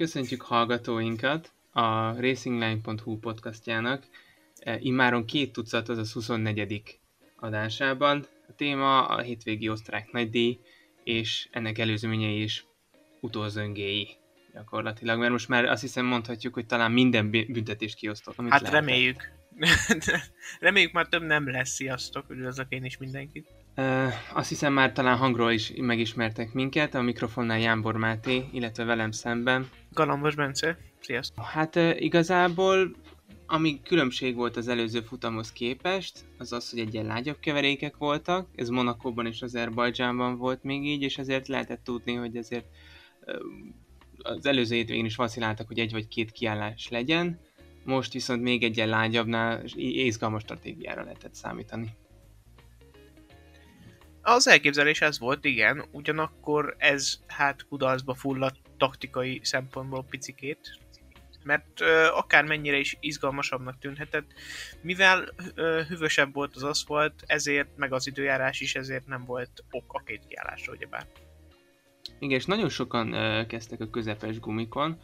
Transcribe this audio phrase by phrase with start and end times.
[0.00, 4.04] Köszöntjük hallgatóinkat a racingline.hu podcastjának
[4.58, 6.82] e, immáron két tucat, azaz 24.
[7.36, 8.26] adásában.
[8.48, 10.58] A téma a hétvégi osztrák nagydíj,
[11.04, 12.66] és ennek előzményei is
[13.20, 14.08] utózöngéi
[14.52, 18.38] gyakorlatilag, mert most már azt hiszem mondhatjuk, hogy talán minden büntetést kiosztott.
[18.38, 18.80] Amit hát lehetett.
[18.80, 19.32] reméljük.
[20.60, 23.48] reméljük már több nem lesz, sziasztok, üdvözlök én is mindenkit.
[24.34, 29.68] Azt hiszem már talán hangról is megismertek minket, a mikrofonnál Jánbor Máté, illetve velem szemben.
[29.92, 31.44] Galambos Bence, sziasztok!
[31.44, 32.90] Hát igazából
[33.52, 38.68] ami különbség volt az előző futamhoz képest, az az, hogy egyen lágyabb keverékek voltak, ez
[38.68, 42.66] Monakóban és Azerbajdzsánban volt még így, és ezért lehetett tudni, hogy ezért
[43.26, 43.34] uh,
[44.18, 47.38] az előző hétvégén is vaciláltak, hogy egy vagy két kiállás legyen,
[47.84, 51.88] most viszont még egyen lágyabbnál izgalmas stratégiára lehetett számítani.
[54.22, 60.78] Az elképzelés ez volt, igen, ugyanakkor ez hát kudarcba fulladt taktikai szempontból picikét,
[61.44, 64.32] mert ö, akármennyire is izgalmasabbnak tűnhetett,
[64.82, 69.92] mivel ö, hűvösebb volt az aszfalt, ezért, meg az időjárás is, ezért nem volt ok
[69.92, 71.06] a két kiállásra, ugyebár.
[72.18, 75.00] Igen, és nagyon sokan ö, kezdtek a közepes gumikon,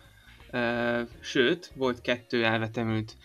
[0.50, 3.16] ö, sőt, volt kettő elvetemült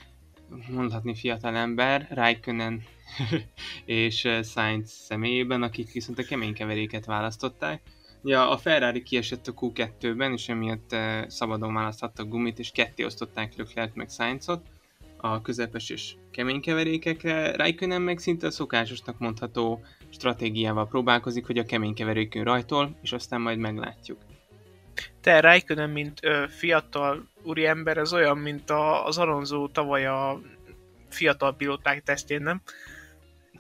[0.70, 2.84] mondhatni fiatalember, Raikkonen
[3.86, 7.82] és Sainz személyében, akik viszont a kemény keveréket választották.
[8.24, 10.96] Ja, a Ferrari kiesett a Q2-ben, és emiatt
[11.28, 14.62] szabadon választhattak gumit, és ketté osztották Leclerc meg Sainzot
[15.22, 17.56] a közepes és kemény keverékekre.
[17.56, 23.42] Raikkonen meg szinte a szokásosnak mondható stratégiával próbálkozik, hogy a kemény keverékön rajtol, és aztán
[23.42, 24.20] majd meglátjuk.
[25.22, 30.42] Te Raikkonen, mint ö, fiatal úriember, ez olyan, mint a, az Alonso tavaly a
[31.10, 32.62] fiatal pilóták tesztjén, nem?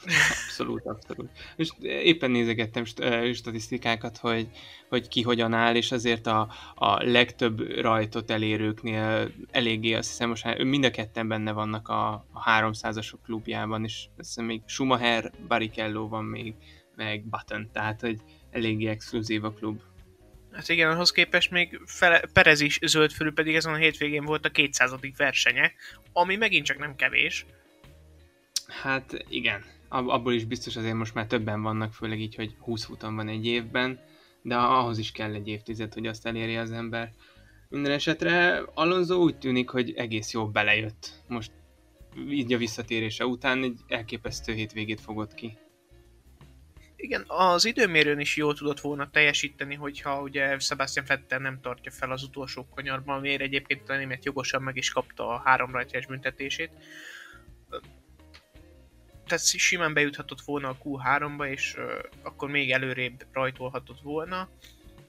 [0.05, 1.29] Abszolút, abszolút.
[1.55, 2.85] És éppen nézegettem
[3.33, 4.47] statisztikákat, hogy,
[4.89, 10.63] hogy ki hogyan áll, és azért a, a legtöbb rajtot elérőknél eléggé, azt hiszem most
[10.63, 16.07] mind a ketten benne vannak a, a 300-asok klubjában, és azt hiszem még Schumacher, Barrichello
[16.07, 16.53] van még,
[16.95, 18.19] meg Button, tehát hogy
[18.51, 19.81] eléggé exkluzív a klub.
[20.51, 24.45] Hát igen, ahhoz képest még fele, Perez is zöld fölül, pedig ezen a hétvégén volt
[24.45, 24.93] a 200.
[25.17, 25.71] versenye,
[26.13, 27.45] ami megint csak nem kevés.
[28.67, 33.15] Hát igen, abból is biztos azért most már többen vannak, főleg így, hogy 20 futam
[33.15, 33.99] van egy évben,
[34.41, 37.11] de ahhoz is kell egy évtized, hogy azt elérje az ember.
[37.69, 41.23] Minden esetre Alonso úgy tűnik, hogy egész jól belejött.
[41.27, 41.51] Most
[42.29, 45.57] így a visszatérése után egy elképesztő hétvégét fogott ki.
[46.95, 52.11] Igen, az időmérőn is jól tudott volna teljesíteni, hogyha ugye Sebastian Vettel nem tartja fel
[52.11, 56.71] az utolsó kanyarban, miért egyébként a német jogosan meg is kapta a három rajtjás büntetését.
[59.31, 61.83] Tehát simán bejuthatott volna a Q3-ba, és uh,
[62.23, 64.49] akkor még előrébb rajtolhatott volna.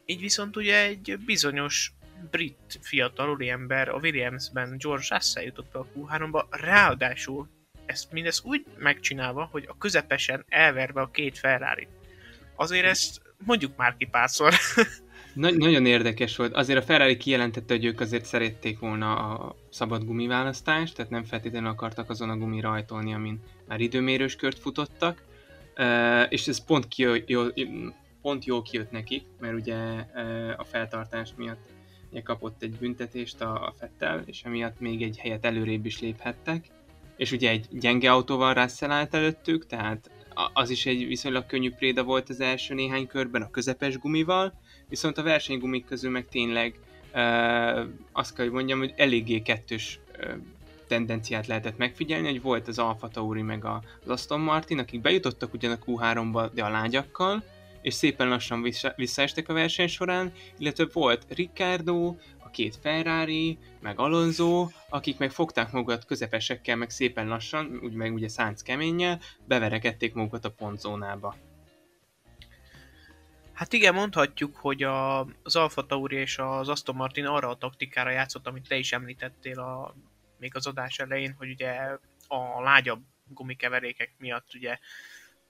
[0.05, 1.93] Így viszont ugye egy bizonyos
[2.31, 7.49] brit fiatal ember a Williamsben George Russell jutott be a Q3-ba, ráadásul
[7.87, 11.89] ezt mindezt úgy megcsinálva, hogy a közepesen elverve a két ferrari
[12.57, 14.55] Azért ezt mondjuk már ki párszor.
[15.35, 16.55] Nagy, nagyon érdekes volt.
[16.55, 21.69] Azért a Ferrari kijelentette, hogy ők azért szerették volna a szabad gumiválasztást, tehát nem feltétlenül
[21.69, 25.23] akartak azon a gumi rajtolni, amin már időmérős kört futottak.
[25.79, 27.43] Uh, és ez pont, ki, jó,
[28.23, 31.71] pont jól kijött nekik, mert ugye uh, a feltartás miatt
[32.11, 36.71] ugye kapott egy büntetést a, a Fettel, és emiatt még egy helyet előrébb is léphettek
[37.17, 40.11] és ugye egy gyenge autóval Russell állt előttük, tehát
[40.53, 44.53] az is egy viszonylag könnyű préda volt az első néhány körben a közepes gumival,
[44.93, 46.79] viszont a versenygumik közül meg tényleg
[47.15, 47.21] uh,
[48.13, 50.33] azt kell, hogy mondjam, hogy eléggé kettős uh,
[50.87, 55.73] tendenciát lehetett megfigyelni, hogy volt az Alfa Tauri meg az Aston Martin, akik bejutottak ugyan
[55.73, 57.45] a Q3-ba, de a lágyakkal,
[57.83, 62.15] és szépen lassan vissza, visszaestek a verseny során, illetve volt Ricardo,
[62.53, 68.29] két Ferrari, meg Alonso, akik meg fogták magukat közepesekkel, meg szépen lassan, úgy meg ugye
[68.29, 71.37] Sainz keményel, beverekedték magukat a pontzónába.
[73.63, 78.11] Hát igen, mondhatjuk, hogy a, az Alfa Tauri és az Aston Martin arra a taktikára
[78.11, 79.95] játszott, amit te is említettél a,
[80.39, 81.71] még az adás elején, hogy ugye
[82.29, 84.79] a lágyabb gumikeverékek miatt ugye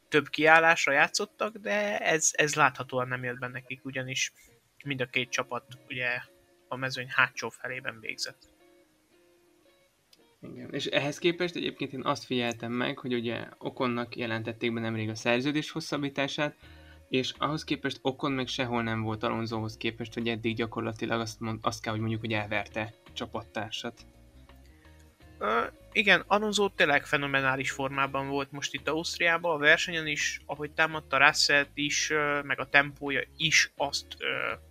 [0.09, 4.32] több kiállásra játszottak, de ez, ez láthatóan nem jött benne nekik, ugyanis
[4.85, 6.20] mind a két csapat ugye
[6.69, 8.49] a mezőny hátsó felében végzett.
[10.41, 10.75] Igen.
[10.75, 15.14] És ehhez képest egyébként én azt figyeltem meg, hogy ugye Okonnak jelentették be nemrég a
[15.14, 16.55] szerződés hosszabbítását,
[17.12, 21.59] és ahhoz képest Okon meg sehol nem volt Alonsohoz képest, hogy eddig gyakorlatilag azt, mond,
[21.62, 24.00] azt kell, hogy mondjuk, hogy elverte csapattársat.
[25.93, 31.67] Igen, Alonso tényleg fenomenális formában volt most itt Ausztriában, a versenyen is, ahogy támadta russell
[31.75, 32.12] is,
[32.43, 34.17] meg a tempója is azt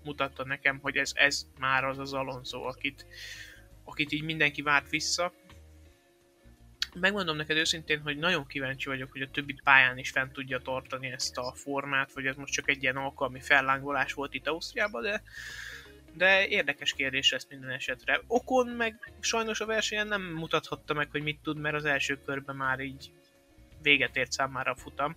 [0.04, 3.06] mutatta nekem, hogy ez, ez már az az Alonso, akit,
[3.84, 5.34] akit így mindenki várt vissza.
[7.00, 11.08] Megmondom neked őszintén, hogy nagyon kíváncsi vagyok, hogy a többi pályán is fent tudja tartani
[11.08, 15.22] ezt a formát, vagy ez most csak egy ilyen alkalmi fellángolás volt itt Ausztriában, de
[16.14, 18.22] de érdekes kérdés lesz minden esetre.
[18.28, 22.56] Okon meg sajnos a versenyen nem mutathatta meg, hogy mit tud, mert az első körben
[22.56, 23.12] már így
[23.82, 25.16] véget ért számára a futam.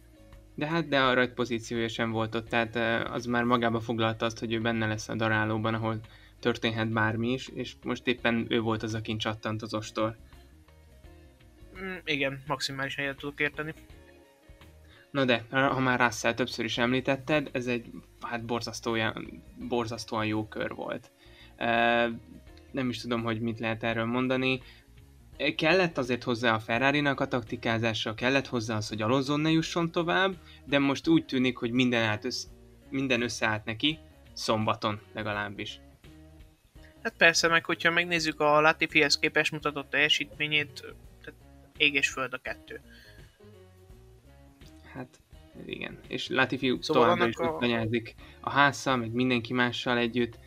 [0.55, 4.39] De hát de a rajt pozíciója sem volt ott, tehát az már magába foglalta azt,
[4.39, 6.01] hogy ő benne lesz a darálóban, ahol
[6.41, 10.17] történhet bármi is, és most éppen ő volt az, akin csattant az ostor.
[11.83, 13.75] Mm, igen, maximálisan egyet tudok érteni.
[15.11, 17.91] Na de, ha már Russell többször is említetted, ez egy
[18.21, 21.11] hát borzasztóan, borzasztóan jó kör volt.
[22.71, 24.61] Nem is tudom, hogy mit lehet erről mondani.
[25.57, 30.35] Kellett azért hozzá a ferrari a taktikázása, kellett hozzá az, hogy Alonso ne jusson tovább,
[30.65, 32.49] de most úgy tűnik, hogy minden, át össze,
[32.91, 33.99] minden összeállt neki,
[34.33, 35.81] szombaton legalábbis.
[37.03, 40.95] Hát persze, meg hogyha megnézzük a Latifihez képes mutatott teljesítményét,
[41.79, 42.81] ég és föld a kettő
[44.95, 45.21] hát
[45.67, 45.99] igen.
[46.09, 47.57] És Latifi szóval továbbra is a...
[47.59, 50.39] tanyázik a házzal, meg mindenki mással együtt,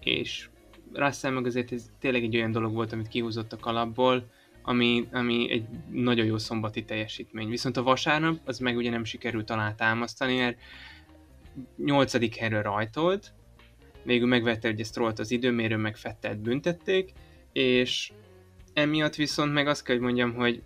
[0.00, 0.48] és
[0.92, 4.30] Russell meg azért ez tényleg egy olyan dolog volt, amit kihúzott a kalapból,
[4.62, 7.48] ami, ami egy nagyon jó szombati teljesítmény.
[7.48, 10.58] Viszont a vasárnap az meg ugye nem sikerült alá támasztani, mert
[11.76, 13.32] nyolcadik helyről rajtolt,
[14.02, 17.12] végül megvette hogy ezt az időmérő, meg Fettelt büntették,
[17.52, 18.12] és
[18.72, 20.62] emiatt viszont meg azt kell, hogy mondjam, hogy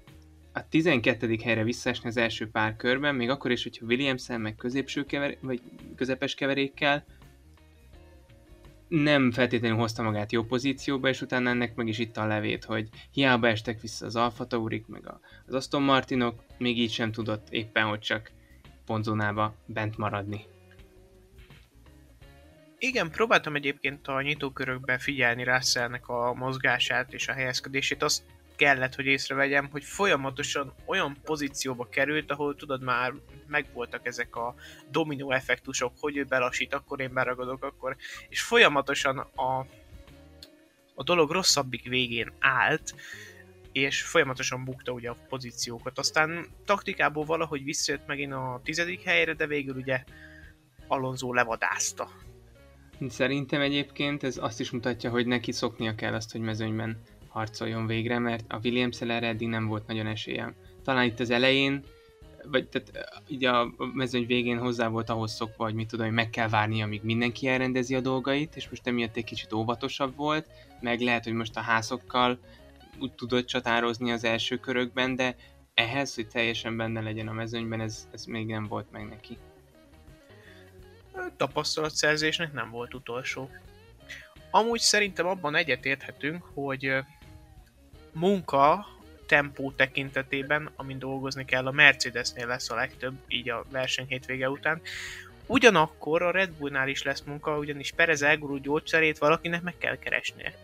[0.53, 1.37] a 12.
[1.43, 5.61] helyre visszaesni az első pár körben, még akkor is, hogyha williams meg középső kever, vagy
[5.97, 7.05] közepes keverékkel,
[8.89, 12.89] nem feltétlenül hozta magát jó pozícióba, és utána ennek meg is itt a levét, hogy
[13.11, 15.03] hiába estek vissza az Alfa Taurik, meg
[15.47, 18.31] az Aston Martinok, még így sem tudott éppen, hogy csak
[18.87, 20.45] pontzónába bent maradni.
[22.79, 28.03] Igen, próbáltam egyébként a nyitókörökben figyelni Russellnek a mozgását és a helyezkedését.
[28.03, 28.23] Azt
[28.57, 33.13] kellett, hogy észrevegyem, hogy folyamatosan olyan pozícióba került, ahol tudod már
[33.47, 34.55] megvoltak ezek a
[34.91, 37.97] dominó effektusok, hogy ő belassít, akkor én beragadok, akkor,
[38.29, 39.67] és folyamatosan a,
[40.95, 42.95] a dolog rosszabbik végén állt,
[43.73, 45.99] és folyamatosan bukta ugye a pozíciókat.
[45.99, 50.05] Aztán taktikából valahogy visszajött megint a tizedik helyre, de végül ugye
[50.87, 52.11] Alonso levadázta.
[53.09, 58.19] Szerintem egyébként ez azt is mutatja, hogy neki szoknia kell azt, hogy mezőnyben harcoljon végre,
[58.19, 60.55] mert a williams erre eddig nem volt nagyon esélyem.
[60.85, 61.85] Talán itt az elején,
[62.51, 66.31] vagy tehát így a mezőny végén hozzá volt ahhoz szokva, hogy mit tudom, hogy meg
[66.31, 70.47] kell várni, amíg mindenki elrendezi a dolgait, és most emiatt egy kicsit óvatosabb volt,
[70.81, 72.39] meg lehet, hogy most a házokkal
[73.01, 75.37] úgy tudott csatározni az első körökben, de
[75.75, 79.39] ehhez, hogy teljesen benne legyen a mezőnyben, ez, ez még nem volt meg neki.
[81.37, 83.51] Tapasztalatszerzésnek nem volt utolsó.
[84.51, 86.93] Amúgy szerintem abban egyetérthetünk, hogy
[88.13, 88.87] munka
[89.27, 94.81] tempó tekintetében, amin dolgozni kell, a Mercedesnél lesz a legtöbb, így a verseny hétvége után.
[95.47, 100.55] Ugyanakkor a Red Bullnál is lesz munka, ugyanis Perez elgurult gyógyszerét valakinek meg kell keresnie.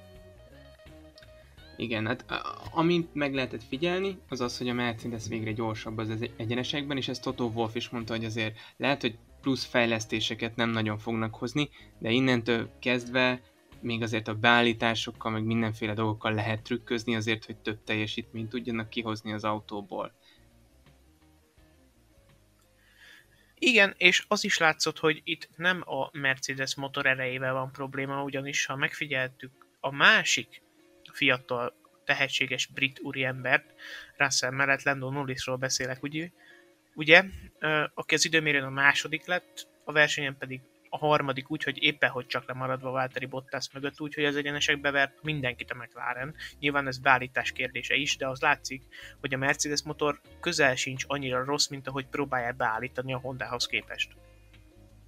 [1.76, 2.24] Igen, hát
[2.70, 7.22] amint meg lehetett figyelni, az az, hogy a Mercedes végre gyorsabb az egyenesekben, és ezt
[7.22, 12.10] Toto Wolf is mondta, hogy azért lehet, hogy plusz fejlesztéseket nem nagyon fognak hozni, de
[12.10, 13.40] innentől kezdve
[13.80, 19.32] még azért a beállításokkal, meg mindenféle dolgokkal lehet trükközni azért, hogy több teljesítményt tudjanak kihozni
[19.32, 20.12] az autóból.
[23.54, 28.66] Igen, és az is látszott, hogy itt nem a Mercedes motor erejével van probléma, ugyanis
[28.66, 30.62] ha megfigyeltük a másik
[31.12, 33.74] fiatal tehetséges brit úriembert,
[34.16, 36.30] Russell mellett Lando Norrisról beszélek, ugye,
[36.94, 37.24] ugye,
[37.94, 42.26] aki az időmérőn a második lett, a versenyen pedig a harmadik úgy, hogy éppen hogy
[42.26, 46.34] csak lemaradva Valtteri Bottas mögött, úgyhogy az egyenesek bevert mindenkit a McLaren.
[46.58, 48.82] Nyilván ez beállítás kérdése is, de az látszik,
[49.20, 54.10] hogy a Mercedes motor közel sincs annyira rossz, mint ahogy próbálják beállítani a Hondához képest.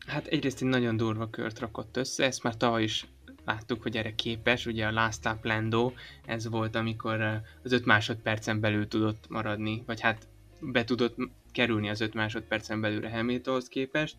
[0.06, 3.06] Hát egyrészt egy nagyon durva kört rakott össze, ezt már tavaly is
[3.44, 5.92] láttuk, hogy erre képes, ugye a Last Lando,
[6.26, 7.20] ez volt, amikor
[7.62, 10.28] az 5 másodpercen belül tudott maradni, vagy hát
[10.60, 11.16] be tudott
[11.52, 14.16] kerülni az 5 másodpercen belőle Hamiltonhoz képest,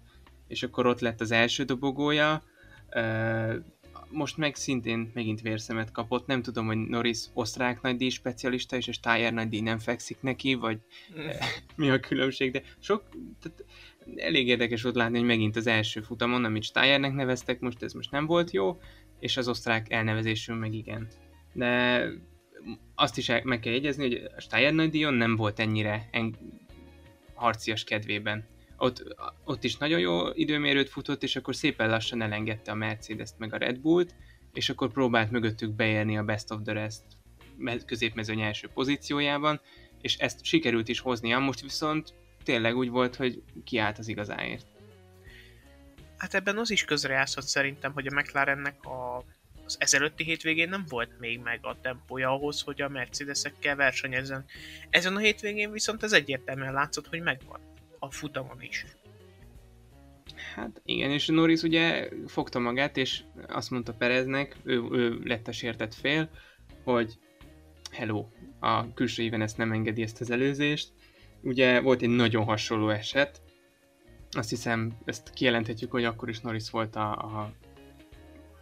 [0.48, 2.44] és akkor ott lett az első dobogója,
[4.10, 8.92] most meg szintén megint vérszemet kapott, nem tudom, hogy Norris osztrák nagydíj specialista, és a
[8.92, 10.80] Steyer nagydíj nem fekszik neki, vagy
[11.20, 11.27] mm.
[11.86, 13.04] mi a különbség, de sok,
[13.42, 13.65] tehát
[14.15, 18.12] elég érdekes volt látni, hogy megint az első futamon, amit Steyernek neveztek, most ez most
[18.12, 18.80] nem volt jó,
[19.20, 21.08] és az osztrák elnevezésünk meg igen.
[21.54, 22.04] De
[22.95, 26.38] azt is meg kell jegyezni, hogy a Steyer nagydíjon nem volt ennyire en-
[27.34, 28.48] harcias kedvében.
[28.77, 33.53] Ott, ott is nagyon jó időmérőt futott, és akkor szépen lassan elengedte a Mercedes-t meg
[33.53, 34.15] a Red Bullt,
[34.53, 37.03] és akkor próbált mögöttük beérni a Best of the Rest
[37.86, 39.62] középmezőny első pozíciójában,
[40.01, 44.65] és ezt sikerült is hoznia, most viszont tényleg úgy volt, hogy kiállt az igazáért.
[46.17, 49.24] Hát ebben az is közrejátszott szerintem, hogy a McLarennek a,
[49.65, 54.45] az ezelőtti hétvégén nem volt még meg a tempója ahhoz, hogy a Mercedesekkel versenyezzen.
[54.89, 57.60] Ezen a hétvégén viszont ez egyértelműen látszott, hogy megvan.
[58.00, 58.86] A futamon is.
[60.55, 65.51] Hát igen, és Norris ugye fogta magát, és azt mondta Pereznek, ő, ő lett a
[65.51, 66.29] sértett fél,
[66.84, 67.13] hogy
[67.91, 68.27] hello,
[68.60, 70.89] a külső éven ezt nem engedi ezt az előzést.
[71.41, 73.41] Ugye volt egy nagyon hasonló eset,
[74.36, 77.51] azt hiszem, ezt kijelenthetjük, hogy akkor is Norris volt a, a,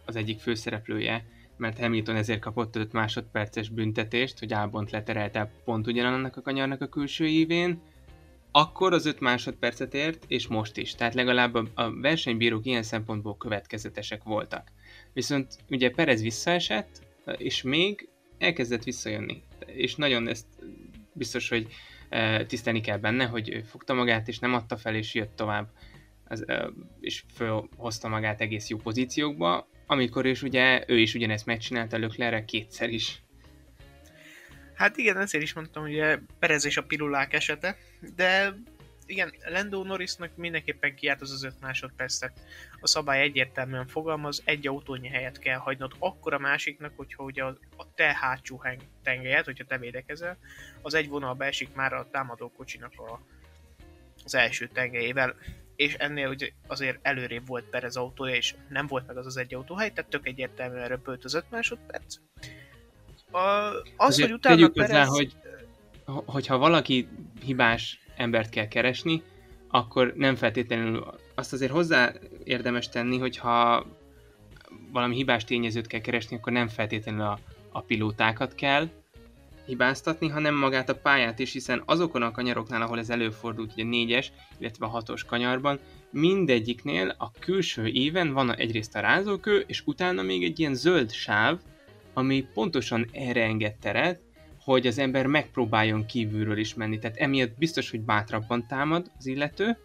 [0.04, 1.24] az egyik főszereplője,
[1.56, 6.88] mert Hamilton ezért kapott 5 másodperces büntetést, hogy Albont leterelte pont ugyanannak a kanyarnak a
[6.88, 7.80] külső évén,
[8.50, 10.94] akkor az 5 másodpercet ért, és most is.
[10.94, 14.68] Tehát legalább a, versenybírók ilyen szempontból következetesek voltak.
[15.12, 17.02] Viszont ugye Perez visszaesett,
[17.36, 18.08] és még
[18.38, 19.42] elkezdett visszajönni.
[19.66, 20.46] És nagyon ezt
[21.12, 21.66] biztos, hogy
[22.08, 25.70] e, tisztelni kell benne, hogy ő fogta magát, és nem adta fel, és jött tovább,
[26.28, 26.70] e,
[27.00, 32.88] és fölhozta magát egész jó pozíciókba, amikor is ugye ő is ugyanezt megcsinálta Löklerre kétszer
[32.88, 33.22] is.
[34.74, 37.76] Hát igen, ezért is mondtam, hogy Perez és a pirulák esete,
[38.16, 38.54] de
[39.06, 42.40] igen, Lando Norrisnak mindenképpen kiállt az az 5 másodpercet.
[42.80, 47.58] A szabály egyértelműen fogalmaz, egy autónyi helyet kell hagynod akkor a másiknak, hogyha ugye a,
[47.76, 48.62] a te hátsó
[49.02, 50.38] tengelyet, hogyha te védekezel,
[50.82, 53.20] az egy vonalba esik már a támadó kocsinak a,
[54.24, 55.36] az első tengelyével,
[55.76, 59.54] és ennél ugye azért előrébb volt Perez autója, és nem volt meg az az egy
[59.54, 62.16] autóhely, tehát tök egyértelműen röpölt az 5 másodperc.
[63.30, 64.90] A, az, Azért hogy utána Perez...
[64.90, 65.36] Hozzá, hogy
[66.04, 67.08] hogyha valaki
[67.44, 69.22] hibás embert kell keresni,
[69.68, 72.12] akkor nem feltétlenül azt azért hozzá
[72.44, 73.86] érdemes tenni, hogyha
[74.92, 77.38] valami hibás tényezőt kell keresni, akkor nem feltétlenül a,
[77.72, 78.88] a pilótákat kell
[79.66, 83.86] hibáztatni, hanem magát a pályát is, hiszen azokon a kanyaroknál, ahol ez előfordult, ugye a
[83.86, 85.78] négyes, illetve a hatos kanyarban,
[86.10, 91.58] mindegyiknél a külső éven van egyrészt a rázókő, és utána még egy ilyen zöld sáv,
[92.12, 94.20] ami pontosan erre enged teret,
[94.64, 96.98] hogy az ember megpróbáljon kívülről is menni.
[96.98, 99.78] Tehát emiatt biztos, hogy bátrabban támad az illető,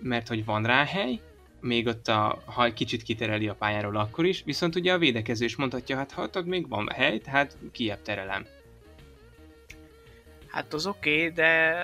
[0.00, 1.20] mert hogy van rá hely,
[1.60, 5.56] még ott a, ha kicsit kitereli a pályáról akkor is, viszont ugye a védekező is
[5.56, 8.46] mondhatja, hát ha még van hely, tehát kiebb terelem.
[10.46, 11.82] Hát az oké, okay, de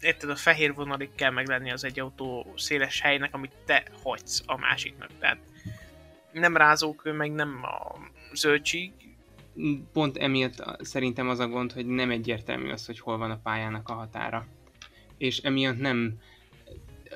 [0.00, 4.42] érted, a fehér vonalig kell meg lenni az egy autó széles helynek, amit te hagysz
[4.46, 5.10] a másiknak.
[5.18, 5.38] Tehát
[6.32, 7.98] nem rázókő, meg nem a
[8.32, 8.92] zöldség,
[9.92, 13.88] pont emiatt szerintem az a gond, hogy nem egyértelmű az, hogy hol van a pályának
[13.88, 14.46] a határa.
[15.18, 16.20] És emiatt nem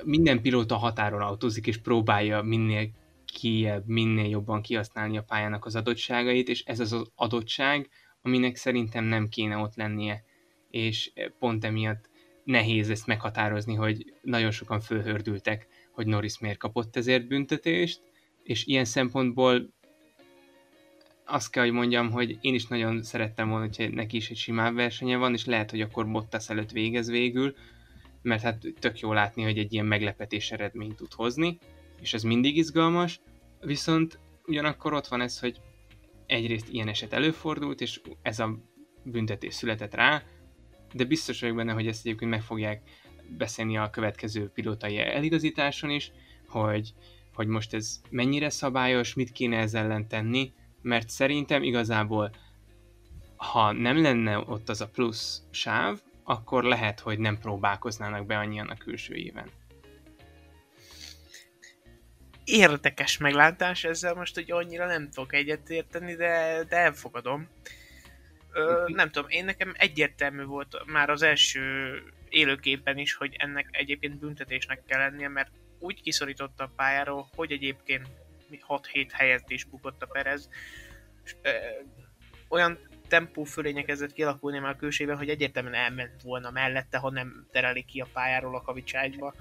[0.03, 2.89] minden pilóta határon autózik, és próbálja minél
[3.25, 7.89] kiebb, minél jobban kihasználni a pályának az adottságait, és ez az az adottság,
[8.21, 10.23] aminek szerintem nem kéne ott lennie.
[10.69, 12.09] És pont emiatt
[12.43, 18.01] nehéz ezt meghatározni, hogy nagyon sokan fölhördültek, hogy Norris miért kapott ezért büntetést,
[18.43, 19.73] és ilyen szempontból
[21.25, 24.75] azt kell, hogy mondjam, hogy én is nagyon szerettem volna, hogy neki is egy simább
[24.75, 27.55] versenye van, és lehet, hogy akkor Bottas előtt végez végül,
[28.21, 31.57] mert hát tök jó látni, hogy egy ilyen meglepetés eredményt tud hozni,
[32.01, 33.21] és ez mindig izgalmas,
[33.59, 35.61] viszont ugyanakkor ott van ez, hogy
[36.25, 38.59] egyrészt ilyen eset előfordult, és ez a
[39.03, 40.23] büntetés született rá,
[40.93, 42.81] de biztos vagyok benne, hogy ezt egyébként meg fogják
[43.37, 46.11] beszélni a következő pilotai eligazításon is,
[46.47, 46.93] hogy,
[47.33, 52.31] hogy most ez mennyire szabályos, mit kéne ezzel ellen tenni, mert szerintem igazából
[53.35, 58.67] ha nem lenne ott az a plusz sáv, akkor lehet, hogy nem próbálkoznának be annyian
[58.67, 59.49] a külső éven.
[62.43, 67.47] Érdekes meglátás, ezzel most, hogy annyira nem tudok egyetérteni, de, de elfogadom.
[68.51, 71.93] Ö, nem tudom, én nekem egyértelmű volt már az első
[72.29, 78.07] élőképpen is, hogy ennek egyébként büntetésnek kell lennie, mert úgy kiszorította a pályáról, hogy egyébként
[78.67, 80.49] 6-7 helyet is bukott a Perez.
[81.23, 81.49] És, ö,
[82.47, 87.47] olyan tempó fölénye kezdett kialakulni már a külsében, hogy egyértelműen elment volna mellette, ha nem
[87.51, 89.33] tereli ki a pályáról a kavicságyba.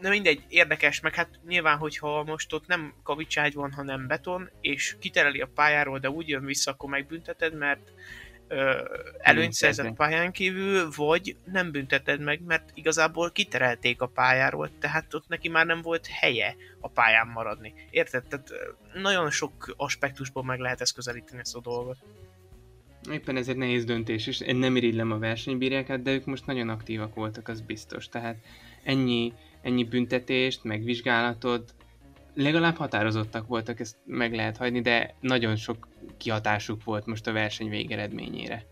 [0.00, 4.96] De mindegy, érdekes, meg hát nyilván, hogyha most ott nem kavicságy van, hanem beton, és
[5.00, 7.92] kitereli a pályáról, de úgy jön vissza, akkor megbünteted, mert
[8.48, 8.84] ö,
[9.18, 15.28] előnyt szerzett pályán kívül, vagy nem bünteted meg, mert igazából kiterelték a pályáról, tehát ott
[15.28, 17.74] neki már nem volt helye a pályán maradni.
[17.90, 18.24] Érted?
[18.26, 18.52] Tehát
[18.94, 21.96] nagyon sok aspektusból meg lehet ezt közelíteni ezt a dolgot.
[23.12, 27.14] Éppen ezért nehéz döntés, és én nem irigylem a versenybírákat, de ők most nagyon aktívak
[27.14, 28.08] voltak, az biztos.
[28.08, 28.36] Tehát
[28.82, 29.32] ennyi,
[29.62, 31.74] ennyi büntetést, meg vizsgálatot,
[32.34, 37.68] legalább határozottak voltak, ezt meg lehet hagyni, de nagyon sok kihatásuk volt most a verseny
[37.68, 38.66] végeredményére.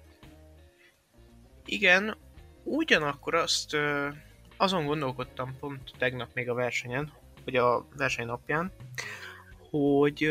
[1.64, 2.16] Igen,
[2.64, 3.76] ugyanakkor azt
[4.56, 7.12] azon gondolkodtam pont tegnap még a versenyen,
[7.44, 8.72] vagy a verseny napján,
[9.70, 10.30] hogy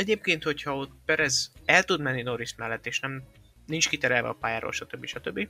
[0.00, 3.22] egyébként, hogyha ott Perez el tud menni Norris mellett, és nem
[3.66, 5.06] nincs kiterelve a pályáról, stb.
[5.06, 5.48] stb.,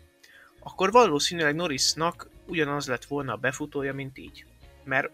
[0.63, 4.45] akkor valószínűleg Norrisnak ugyanaz lett volna a befutója, mint így.
[4.85, 5.11] Mert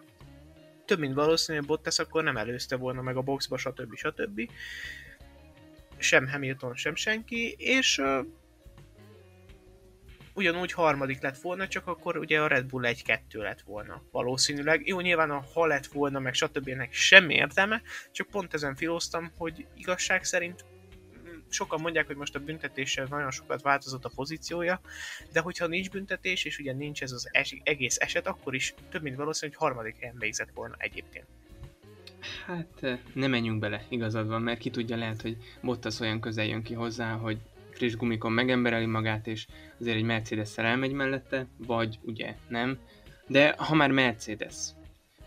[0.85, 3.95] több mint valószínű, hogy Bottas akkor nem előzte volna meg a boxba, stb.
[3.95, 4.51] stb.
[5.99, 8.03] Sem Hamilton, sem senki, és
[10.37, 14.87] ugyanúgy harmadik lett volna, csak akkor ugye a Red Bull 1-2 lett volna valószínűleg.
[14.87, 16.69] Jó, nyilván a ha lett volna, meg stb.
[16.69, 20.65] ennek semmi értelme, csak pont ezen filóztam, hogy igazság szerint
[21.49, 24.81] sokan mondják, hogy most a büntetéssel nagyon sokat változott a pozíciója,
[25.33, 29.03] de hogyha nincs büntetés, és ugye nincs ez az es- egész eset, akkor is több
[29.03, 31.27] mint valószínű, hogy harmadik helyen végzett volna egyébként.
[32.47, 36.63] Hát nem menjünk bele, igazad van, mert ki tudja, lehet, hogy Bottas olyan közel jön
[36.63, 37.39] ki hozzá, hogy
[37.77, 39.47] friss gumikon megembereli magát, és
[39.81, 42.79] azért egy Mercedes-szel elmegy mellette, vagy ugye nem.
[43.27, 44.57] De ha már Mercedes,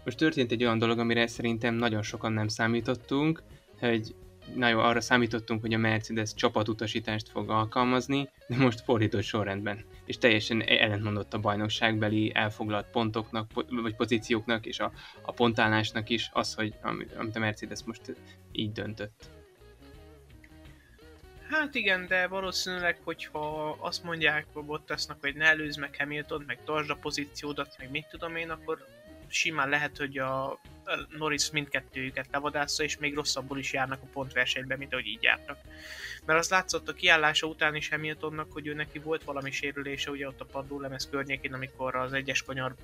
[0.05, 3.43] most történt egy olyan dolog, amire szerintem nagyon sokan nem számítottunk,
[3.79, 4.15] hogy
[4.55, 9.85] na jó, arra számítottunk, hogy a Mercedes csapatutasítást fog alkalmazni, de most fordított sorrendben.
[10.05, 13.51] És teljesen ellentmondott a bajnokságbeli elfoglalt pontoknak,
[13.81, 14.91] vagy pozícióknak, és a,
[15.21, 16.73] a pontállásnak is az, hogy
[17.15, 18.15] amit a Mercedes most
[18.51, 19.38] így döntött.
[21.49, 26.59] Hát igen, de valószínűleg, hogyha azt mondják a Bottasnak, hogy ne előz meg Hamilton, meg
[26.63, 28.85] tartsd a pozíciódat, meg mit tudom én, akkor
[29.27, 30.59] simán lehet, hogy a
[31.17, 35.57] Norris mindkettőjüket levadásza, és még rosszabbul is járnak a pontversenyben, mint ahogy így jártak.
[36.25, 40.27] Mert az látszott a kiállása után is Hamiltonnak, hogy ő neki volt valami sérülése, ugye
[40.27, 42.75] ott a padlólemez környékén, amikor az egyes kanyar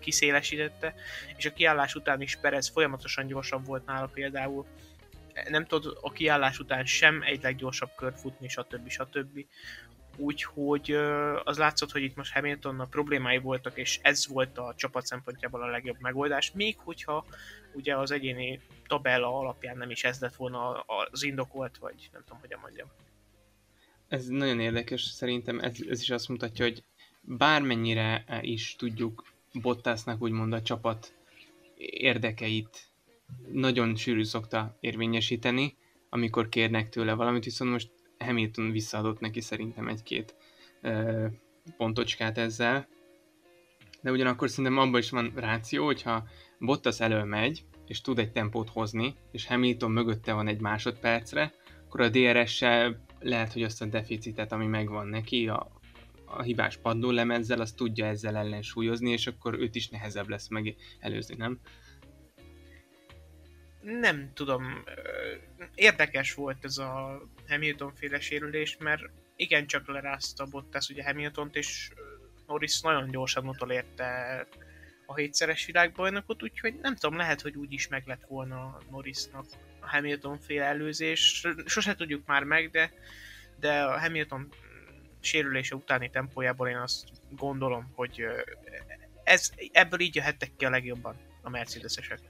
[0.00, 0.94] kiszélesítette,
[1.36, 4.66] és a kiállás után is Perez folyamatosan gyorsabb volt nála például.
[5.48, 8.88] Nem tud a kiállás után sem egy leggyorsabb kört futni, stb.
[8.88, 9.46] stb.
[10.16, 10.92] Úgyhogy
[11.44, 15.70] az látszott, hogy itt most Hamiltonnak problémái voltak, és ez volt a csapat szempontjából a
[15.70, 17.24] legjobb megoldás, még hogyha
[17.72, 22.40] ugye az egyéni tabella alapján nem is ez lett volna az indokolt, vagy nem tudom,
[22.40, 22.88] hogyan mondjam.
[24.08, 26.84] Ez nagyon érdekes, szerintem ez, ez is azt mutatja, hogy
[27.20, 31.14] bármennyire is tudjuk Bottasnak úgymond a csapat
[31.76, 32.91] érdekeit
[33.52, 35.76] nagyon sűrű szokta érvényesíteni,
[36.08, 40.34] amikor kérnek tőle valamit, viszont most Hamilton visszaadott neki szerintem egy-két
[40.80, 41.26] ö,
[41.76, 42.88] pontocskát ezzel.
[44.00, 46.24] De ugyanakkor szerintem abban is van ráció, hogyha
[46.58, 51.52] Bottas elől megy, és tud egy tempót hozni, és Hamilton mögötte van egy másodpercre,
[51.84, 55.70] akkor a DRS-sel lehet, hogy azt a deficitet, ami megvan neki, a,
[56.24, 61.34] a hibás lemezzel, azt tudja ezzel ellensúlyozni, és akkor őt is nehezebb lesz meg előzni,
[61.36, 61.60] nem?
[63.82, 64.84] Nem tudom.
[65.74, 69.02] Érdekes volt ez a Hamilton féle sérülés, mert
[69.36, 71.90] igencsak lerázta Bottas ugye Hamiltont, és
[72.46, 74.46] Norris nagyon gyorsan utolérte
[75.06, 79.46] a hétszeres világbajnokot, úgyhogy nem tudom, lehet, hogy úgy is meg lett volna Norrisnak
[79.80, 81.46] a Hamilton féle előzés.
[81.64, 82.92] Sose tudjuk már meg, de,
[83.60, 84.48] de a Hamilton
[85.20, 88.24] sérülése utáni tempójából én azt gondolom, hogy
[89.24, 92.20] ez, ebből így jöhettek ki a legjobban a Mercedes-esek.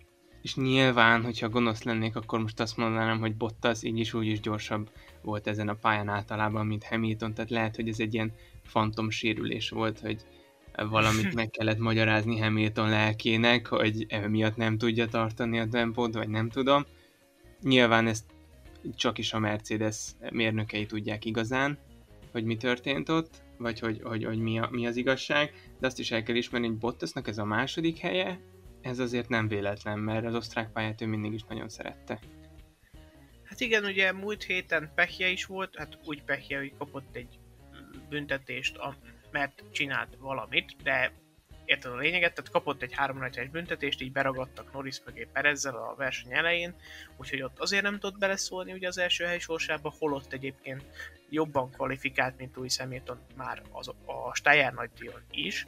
[0.42, 4.40] És nyilván, hogyha gonosz lennék, akkor most azt mondanám, hogy Bottas így is úgy is
[4.40, 4.90] gyorsabb
[5.22, 8.32] volt ezen a pályán általában, mint Hamilton, tehát lehet, hogy ez egy ilyen
[8.64, 10.24] fantom sérülés volt, hogy
[10.76, 16.48] valamit meg kellett magyarázni Hamilton lelkének, hogy emiatt nem tudja tartani a tempót, vagy nem
[16.48, 16.84] tudom.
[17.62, 18.24] Nyilván ezt
[18.96, 19.96] csak is a Mercedes
[20.30, 21.78] mérnökei tudják igazán,
[22.32, 25.98] hogy mi történt ott, vagy hogy, hogy, hogy mi, a, mi az igazság, de azt
[25.98, 28.40] is el kell ismerni, hogy Bottasnak ez a második helye,
[28.82, 32.20] ez azért nem véletlen, mert az osztrák pályát ő mindig is nagyon szerette.
[33.44, 37.38] Hát igen, ugye múlt héten pehje is volt, hát úgy pehje, hogy kapott egy
[38.08, 38.78] büntetést,
[39.30, 41.12] mert csinált valamit, de
[41.64, 45.94] érted a lényeget, tehát kapott egy 3 es büntetést, így beragadtak Norris mögé Perezzel a
[45.94, 46.74] verseny elején,
[47.16, 50.84] úgyhogy ott azért nem tudott beleszólni ugye az első hely sorsába, holott egyébként
[51.28, 54.90] jobban kvalifikált, mint új Hamilton már az, a Steyer nagy
[55.30, 55.66] is.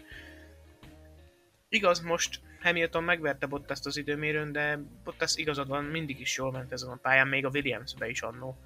[1.75, 6.73] Igaz, most Hamilton megverte Bottas az időmérőn, de Bottas igazad van, mindig is jól ment
[6.73, 8.59] ezen a pályán, még a Williamsbe is annó.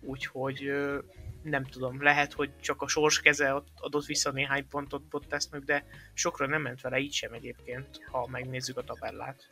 [0.00, 0.72] Úgyhogy
[1.42, 6.46] nem tudom, lehet, hogy csak a sors keze adott vissza néhány pontot Bottasnak, de sokra
[6.46, 9.50] nem ment vele így sem egyébként, ha megnézzük a tabellát.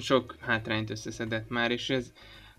[0.00, 2.12] Sok hátrányt összeszedett már, és ez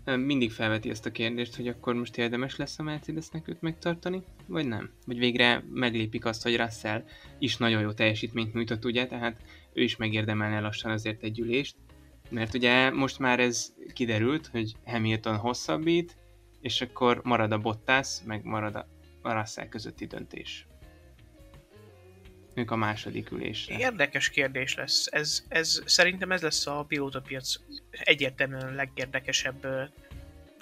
[0.06, 4.68] mindig felveti ezt a kérdést, hogy akkor most érdemes lesz a Mercedesnek őt megtartani, vagy
[4.68, 4.92] nem?
[5.06, 7.04] Vagy végre meglépik azt, hogy Russell
[7.40, 9.42] is nagyon jó teljesítményt nyújtott, ugye, tehát
[9.74, 11.76] ő is megérdemelne lassan azért egy ülést,
[12.30, 16.18] mert ugye most már ez kiderült, hogy Hamilton hosszabbít,
[16.62, 18.76] és akkor marad a Bottas, meg marad
[19.22, 20.68] a Russell közötti döntés.
[22.54, 23.78] Ők a második ülésre.
[23.78, 25.08] Érdekes kérdés lesz.
[25.12, 27.56] Ez, ez, szerintem ez lesz a pilótapiac
[28.00, 29.68] egyértelműen legérdekesebb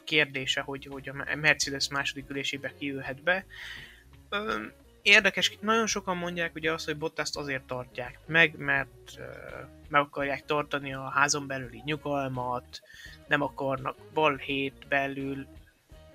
[0.04, 3.46] kérdése, hogy, hogy a Mercedes második ülésébe kiülhet be.
[5.02, 9.20] Érdekes, nagyon sokan mondják ugye azt, hogy Bottaszt azért tartják meg, mert
[9.90, 12.82] meg akarják tartani a házon belüli nyugalmat,
[13.28, 15.48] nem akarnak balhét belül,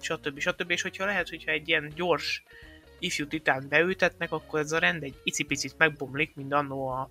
[0.00, 0.38] stb.
[0.38, 0.70] stb.
[0.70, 2.42] És hogyha lehet, hogyha egy ilyen gyors
[2.98, 7.08] ifjú titán beültetnek, akkor ez a rend egy icipicit megbomlik, mint annó a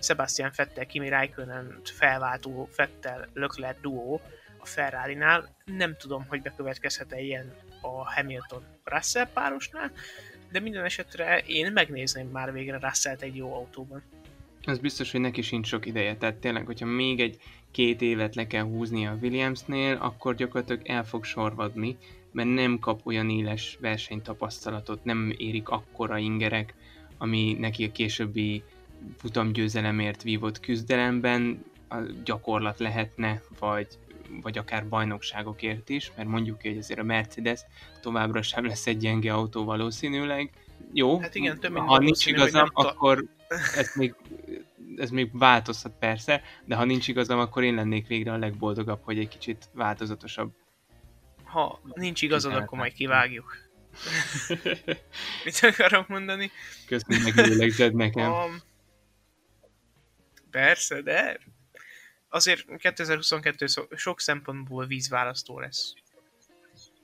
[0.00, 4.20] Sebastian Fettel, Kimi Räikkönen felváltó Fettel Leclerc duó
[4.58, 5.56] a Ferrari-nál.
[5.64, 9.92] Nem tudom, hogy bekövetkezhet-e ilyen a Hamilton-Russell párosnál,
[10.50, 14.02] de minden esetre én megnézném már végre Russell-t egy jó autóban.
[14.64, 17.38] Az biztos, hogy neki sincs sok ideje, tehát tényleg, hogyha még egy
[17.70, 21.96] két évet le kell húzni a Williamsnél, akkor gyakorlatilag el fog sorvadni,
[22.32, 26.74] mert nem kap olyan éles versenytapasztalatot, nem érik akkora ingerek,
[27.18, 28.62] ami neki a későbbi
[29.18, 33.86] futamgyőzelemért vívott küzdelemben a gyakorlat lehetne, vagy,
[34.42, 37.60] vagy akár bajnokságokért is, mert mondjuk hogy azért a Mercedes
[38.00, 40.50] továbbra sem lesz egy gyenge autó valószínűleg.
[40.92, 43.24] Jó, hát igen, több ha nincs igazam, akkor
[43.76, 44.14] ez még,
[44.96, 49.18] ez még változhat persze, de ha nincs igazam, akkor én lennék végre a legboldogabb, hogy
[49.18, 50.52] egy kicsit változatosabb
[51.56, 53.56] ha nincs igazad, akkor majd kivágjuk.
[55.44, 56.50] Mit akarok mondani?
[56.86, 58.32] Köszönöm, meglélegzed nekem.
[58.32, 58.56] Um,
[60.56, 61.38] persze, de
[62.28, 63.66] azért 2022
[63.96, 65.94] sok szempontból vízválasztó lesz.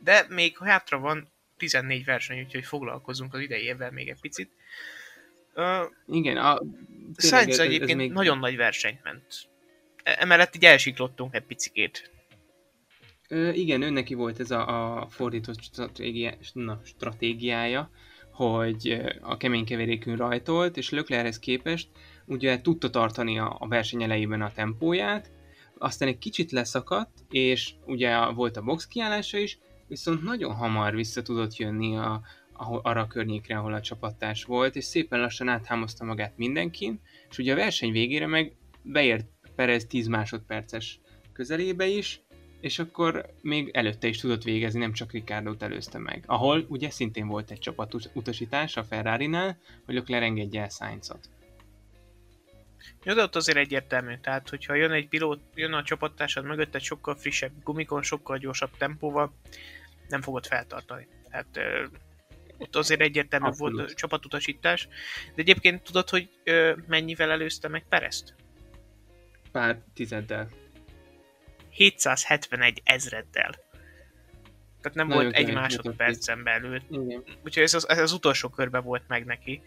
[0.00, 4.50] De még hátra van 14 verseny, úgyhogy foglalkozunk az idei évvel még egy picit.
[5.54, 6.60] Uh, Igen, a...
[7.16, 8.12] Sainz egyébként még...
[8.12, 9.48] nagyon nagy versenyt ment.
[10.02, 12.10] E- emellett így elsiklottunk egy picikét.
[13.28, 17.90] Ö, igen, önnek volt ez a, a fordított stratégia, na, stratégiája,
[18.30, 21.88] hogy a kemény keverékünk rajtolt, és Leclerchez képest
[22.32, 25.30] ugye tudta tartani a, a verseny elejében a tempóját,
[25.78, 31.22] aztán egy kicsit leszakadt, és ugye volt a box kiállása is, viszont nagyon hamar vissza
[31.22, 36.04] tudott jönni a, ahol, arra a környékre, ahol a csapattárs volt, és szépen lassan áthámozta
[36.04, 41.00] magát mindenkin, és ugye a verseny végére meg beért Perez 10 másodperces
[41.32, 42.20] közelébe is,
[42.60, 46.24] és akkor még előtte is tudott végezni, nem csak Ricardo-t előzte meg.
[46.26, 51.28] Ahol ugye szintén volt egy csapatutasítás a Ferrari-nál, hogy Leclerc engedje el Sainzot.
[53.04, 57.14] De ott azért egyértelmű, tehát hogyha jön egy pilót, jön a csapattársad mögött egy sokkal
[57.14, 59.34] frissebb gumikon, sokkal gyorsabb tempóval,
[60.08, 61.08] nem fogod feltartani.
[61.30, 61.84] Tehát ö,
[62.58, 63.74] ott azért egyértelmű Abszolút.
[63.74, 64.88] volt a csapatutasítás.
[65.34, 68.34] De egyébként tudod, hogy ö, mennyivel előzte meg Perezt?
[69.52, 70.48] Pár tizeddel.
[71.70, 73.50] 771 ezreddel.
[74.80, 76.82] Tehát nem Nagyon volt egy másodpercen belül.
[76.90, 77.22] Igen.
[77.44, 79.62] Úgyhogy ez az, ez az utolsó körbe volt meg neki.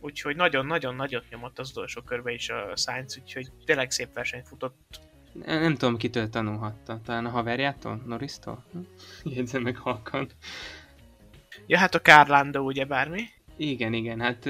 [0.00, 5.00] Úgyhogy nagyon-nagyon nagyot nyomott az utolsó körbe is a Sainz, úgyhogy tényleg szép versenyt futott.
[5.44, 7.00] Nem, nem tudom, kitől tanulhatta.
[7.04, 8.02] Talán a haverjától?
[8.06, 8.64] Norrisztól?
[8.72, 8.78] Hm?
[9.24, 10.28] Jegyzem meg halkan.
[11.66, 13.22] Ja, hát a Kárlándó ugye bármi?
[13.56, 14.48] Igen, igen, hát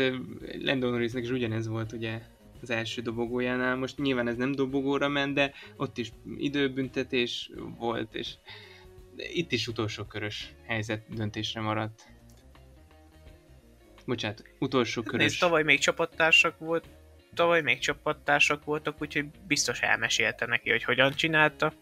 [0.58, 2.20] Lando Norrisnek is ugyanez volt ugye
[2.62, 3.76] az első dobogójánál.
[3.76, 8.34] Most nyilván ez nem dobogóra ment, de ott is időbüntetés volt, és
[9.16, 12.06] itt is utolsó körös helyzet döntésre maradt.
[14.06, 15.20] Bocsánat, utolsó körös.
[15.20, 16.88] Nézd, tavaly még csapattársak volt,
[17.34, 21.72] tavaly még csapattársak voltak, úgyhogy biztos elmesélte neki, hogy hogyan csinálta.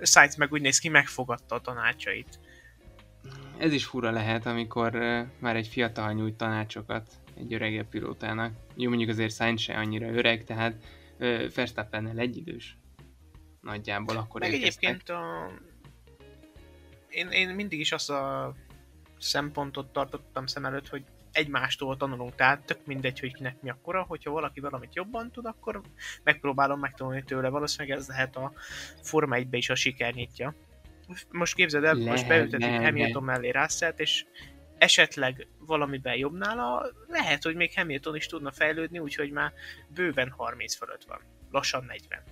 [0.00, 2.38] Sainz meg úgy néz ki, megfogadta a tanácsait.
[3.58, 4.92] Ez is fura lehet, amikor
[5.38, 8.52] már egy fiatal nyújt tanácsokat egy öregebb pilótának.
[8.74, 10.74] Jó, mondjuk azért Sainz se annyira öreg, tehát
[11.54, 12.76] Verstappennel egyidős.
[13.60, 15.50] Nagyjából akkor Meg egyébként a...
[17.08, 18.54] én, én mindig is azt a
[19.18, 24.30] szempontot tartottam szem előtt, hogy egymástól tanulunk, tehát tök mindegy, hogy kinek mi akkora, hogyha
[24.30, 25.80] valaki valamit jobban tud, akkor
[26.22, 28.52] megpróbálom megtanulni tőle, valószínűleg ez lehet a
[29.02, 30.54] Forma 1 is a siker nyitja.
[31.30, 34.24] Most képzeld el, most beültetik Hamilton mellé russell és
[34.78, 39.52] esetleg valamiben jobb nála, lehet, hogy még Hamilton is tudna fejlődni, úgyhogy már
[39.88, 41.20] bőven 30 fölött van.
[41.50, 42.22] Lassan 40.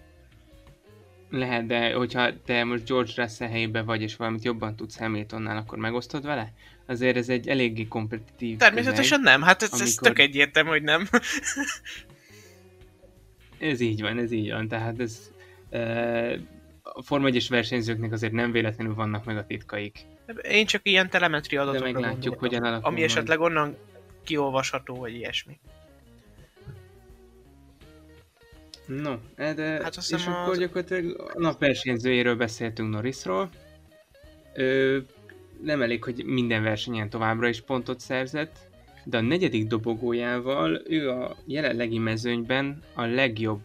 [1.31, 5.79] Lehet, de hogyha te most George Russell helyében vagy, és valamit jobban tudsz Hamiltonnál, akkor
[5.79, 6.53] megosztod vele?
[6.92, 9.88] Azért ez egy eléggé kompetitív Természetesen közeg, nem, hát ez, amikor...
[9.88, 11.09] ez tök egyértelmű, hogy nem.
[13.70, 15.31] ez így van, ez így van, tehát ez...
[15.70, 16.35] Uh,
[16.83, 19.98] a Forma 1 versenyzőknek azért nem véletlenül vannak meg a titkaik.
[20.42, 23.76] Én csak ilyen telemetri De adatokra meglátjuk, gondoltam, hogyan alakul Ami esetleg onnan
[24.24, 25.59] kiolvasható, vagy ilyesmi.
[28.87, 33.50] No, e, de Hát és hiszem akkor az- gyakorlatilag a nap versenyzőjéről beszéltünk Norrisról.
[34.55, 34.98] Ö,
[35.62, 38.57] nem elég, hogy minden versenyen továbbra is pontot szerzett,
[39.05, 43.61] de a negyedik dobogójával ő a jelenlegi mezőnyben a legjobb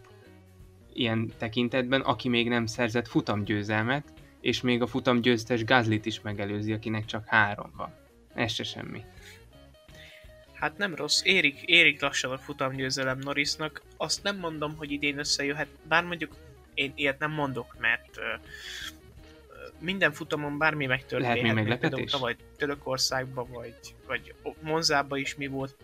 [0.92, 7.04] ilyen tekintetben, aki még nem szerzett futamgyőzelmet, és még a futamgyőztes Gazlit is megelőzi, akinek
[7.04, 7.94] csak három van.
[8.34, 9.04] Ez se semmi.
[10.52, 13.82] Hát nem rossz, érik, érik lassan a futamgyőzelem Norrisnak.
[13.96, 16.36] Azt nem mondom, hogy idén összejöhet, bár mondjuk
[16.74, 18.18] én ilyet nem mondok, mert
[19.78, 21.36] minden futamon bármi megtörténhet.
[21.36, 21.88] Lehet még meglepetés?
[21.90, 23.74] Például tavaly Törökországban, vagy,
[24.06, 25.76] vagy Monzában is mi volt.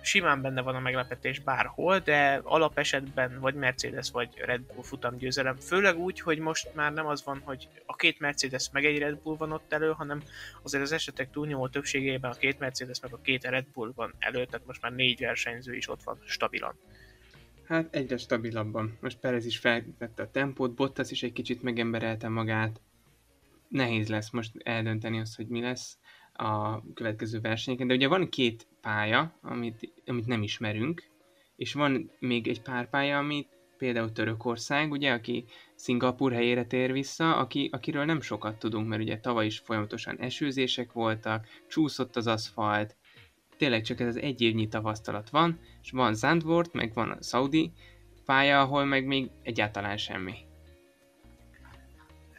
[0.00, 5.56] Simán benne van a meglepetés bárhol, de alapesetben vagy Mercedes, vagy Red Bull futamgyőzelem.
[5.56, 9.18] Főleg úgy, hogy most már nem az van, hogy a két Mercedes meg egy Red
[9.18, 10.22] Bull van ott elő, hanem
[10.62, 14.44] azért az esetek túlnyomó többségében a két Mercedes meg a két Red Bull van elő,
[14.44, 16.74] tehát most már négy versenyző is ott van stabilan.
[17.68, 18.96] Hát egyre stabilabban.
[19.00, 22.80] Most Perez is felvette a tempót, Bottas is egy kicsit megemberelte magát.
[23.68, 25.98] Nehéz lesz most eldönteni azt, hogy mi lesz
[26.32, 31.02] a következő versenyeken, de ugye van két pálya, amit, amit nem ismerünk,
[31.56, 37.36] és van még egy pár pálya, amit például Törökország, ugye, aki Szingapur helyére tér vissza,
[37.36, 42.96] aki, akiről nem sokat tudunk, mert ugye tavaly is folyamatosan esőzések voltak, csúszott az aszfalt,
[43.56, 47.72] tényleg csak ez az egy évnyi tapasztalat van, és van Zandvoort, meg van a Saudi
[48.24, 50.45] pálya, ahol meg még egyáltalán semmi.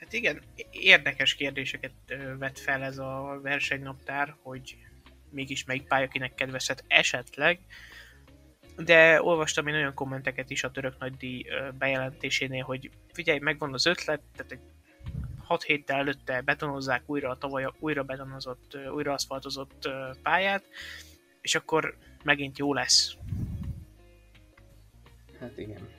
[0.08, 0.42] Hát igen,
[0.72, 1.92] érdekes kérdéseket
[2.38, 4.78] vet fel ez a versenynaptár, hogy
[5.30, 7.60] mégis melyik pálya kinek kedvezhet esetleg,
[8.78, 11.46] de olvastam én olyan kommenteket is a török nagydíj
[11.78, 14.60] bejelentésénél, hogy figyelj, megvan az ötlet, tehát egy
[15.44, 19.90] 6 héttel előtte betonozzák újra a tavaly újra betonozott, újra aszfaltozott
[20.24, 20.64] pályát,
[21.42, 23.16] és akkor megint jó lesz.
[25.40, 25.97] Hát igen.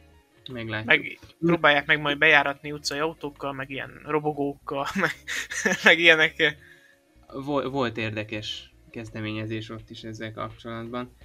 [0.48, 0.86] Meglátjuk.
[0.88, 5.10] Meg próbálják meg majd bejáratni utcai autókkal, meg ilyen robogókkal, meg,
[5.84, 6.56] meg ilyenek.
[7.32, 11.16] Vol- volt érdekes kezdeményezés ott is ezzel kapcsolatban.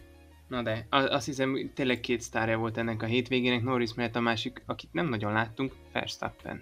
[0.47, 4.62] Na de, azt hiszem tényleg két sztárja volt ennek a hétvégének, Norris mellett a másik,
[4.65, 6.62] akit nem nagyon láttunk, Verstappen.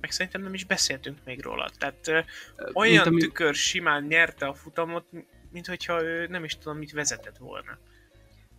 [0.00, 1.70] Meg szerintem nem is beszéltünk még róla.
[1.78, 5.06] Tehát ö, Mint olyan ami- tükör simán nyerte a futamot,
[5.50, 7.78] mint hogyha ő nem is tudom, mit vezetett volna.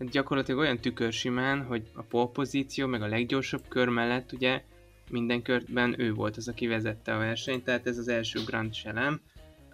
[0.10, 4.62] Gyakorlatilag olyan tükör simán, hogy a pole pozíció, meg a leggyorsabb kör mellett ugye
[5.10, 9.22] minden körben ő volt az, aki vezette a versenyt, tehát ez az első Grand Chelem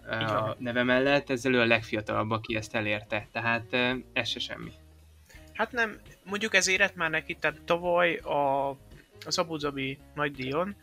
[0.08, 4.72] a neve mellett, ezzel ő a legfiatalabb, aki ezt elérte, tehát eh, ez se semmi.
[5.52, 8.68] Hát nem, mondjuk ez érett már neki, tehát tavaly a,
[9.26, 10.76] az Abu Dhabi nagydíjon,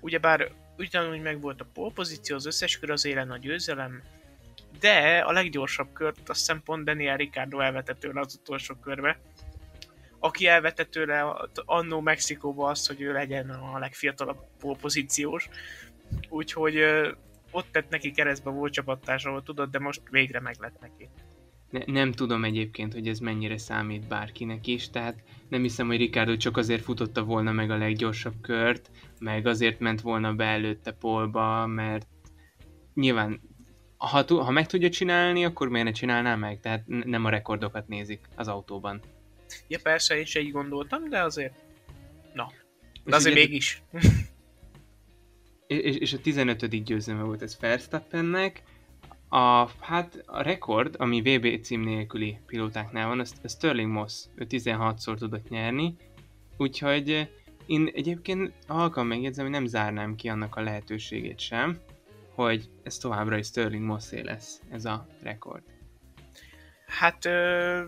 [0.00, 4.02] ugyebár ugyanúgy meg volt a pole pozíció, az összes kör az élen a győzelem,
[4.84, 9.20] de a leggyorsabb kört azt hiszem pont Daniel Ricciardo elvetett tőle az utolsó körbe,
[10.18, 14.38] aki elvetett tőle annó Mexikóba azt, hogy ő legyen a legfiatalabb
[14.80, 15.48] pozíciós,
[16.28, 16.76] úgyhogy
[17.50, 21.08] ott tett neki keresztbe volt csapattársa, ahol tudod, de most végre meg lett neki.
[21.70, 26.36] Ne, nem tudom egyébként, hogy ez mennyire számít bárkinek is, tehát nem hiszem, hogy Ricardo
[26.36, 31.66] csak azért futotta volna meg a leggyorsabb kört, meg azért ment volna be előtte polba,
[31.66, 32.06] mert
[32.94, 33.40] nyilván
[34.06, 36.60] ha, ha meg tudja csinálni, akkor miért ne csinálná meg?
[36.60, 39.00] Tehát nem a rekordokat nézik az autóban.
[39.68, 41.54] Ja persze, én se így gondoltam, de azért...
[42.32, 42.52] Na.
[42.92, 43.82] És De azért ugye- mégis.
[45.66, 46.84] És, és a 15.
[46.84, 48.62] győzelme volt ez Verstappennek.
[49.28, 54.24] A, hát a rekord, ami VB cím nélküli pilótáknál van, az, az Sterling Moss.
[54.34, 55.96] Ő 16-szor tudott nyerni.
[56.56, 57.28] Úgyhogy eh,
[57.66, 61.78] én egyébként halkan megjegyzem, hogy nem zárnám ki annak a lehetőségét sem,
[62.34, 65.62] hogy ez továbbra is Sterling Mossé lesz, ez a rekord.
[66.86, 67.24] Hát...
[67.24, 67.84] Ö...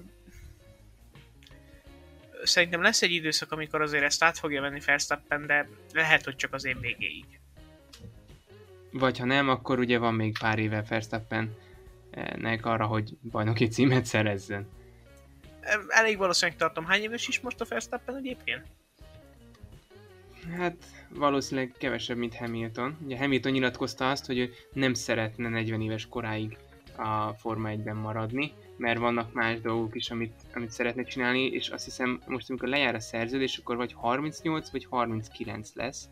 [2.43, 6.53] Szerintem lesz egy időszak, amikor azért ezt át fogja venni Verstappen, de lehet, hogy csak
[6.53, 7.41] az év végéig.
[8.93, 14.69] Vagy ha nem, akkor ugye van még pár éve Verstappennek arra, hogy bajnoki címet szerezzen.
[15.89, 16.85] Elég valószínűleg tartom.
[16.85, 18.67] Hány éves is most a Verstappen egyébként?
[20.59, 20.77] Hát
[21.09, 22.97] valószínűleg kevesebb, mint Hamilton.
[23.05, 26.57] Ugye Hamilton nyilatkozta azt, hogy ő nem szeretne 40 éves koráig
[26.97, 31.85] a Forma 1-ben maradni, mert vannak más dolgok is, amit, amit szeretne csinálni, és azt
[31.85, 36.09] hiszem most, amikor lejár a szerződés, akkor vagy 38 vagy 39 lesz.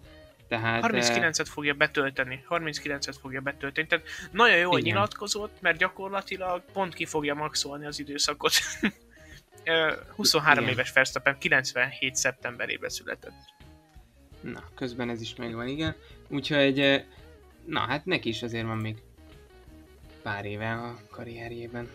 [0.49, 0.85] Tehát...
[0.85, 2.45] eh, 39-et fogja betölteni.
[2.49, 3.87] 39-et fogja betölteni.
[3.87, 4.93] Tehát nagyon jól Igen.
[4.93, 8.53] nyilatkozott, mert gyakorlatilag pont ki fogja maxolni az időszakot.
[9.65, 10.75] Ö, 23 Igen.
[10.75, 12.15] éves Verstappen 97.
[12.15, 13.55] szeptemberében született.
[14.53, 15.95] Na, közben ez is megvan, igen.
[16.29, 17.05] Úgyhogy, eh,
[17.65, 18.97] na hát neki is azért van még
[20.23, 21.89] pár éve a karrierjében.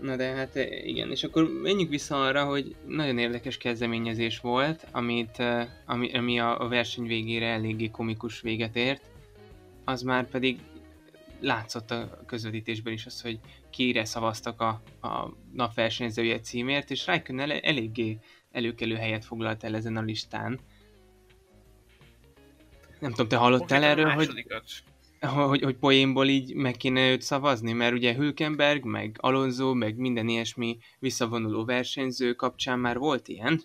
[0.00, 4.86] Na de hát eh, igen, és akkor menjünk vissza arra, hogy nagyon érdekes kezdeményezés volt,
[4.90, 9.02] amit, eh, ami, ami a, a verseny végére eléggé komikus véget ért.
[9.84, 10.58] Az már pedig
[11.40, 13.38] látszott a közvetítésben is az, hogy
[13.70, 18.18] kire szavaztak a, a napversenyzője címért, és Raikkonen el, eléggé
[18.52, 20.60] előkelő helyet foglalt el ezen a listán.
[23.02, 24.46] Nem tudom, te hallottál erről, hogy,
[25.20, 30.28] hogy, hogy poénból így meg kéne őt szavazni, mert ugye Hülkenberg, meg Alonso, meg minden
[30.28, 33.62] ilyesmi visszavonuló versenyző kapcsán már volt ilyen.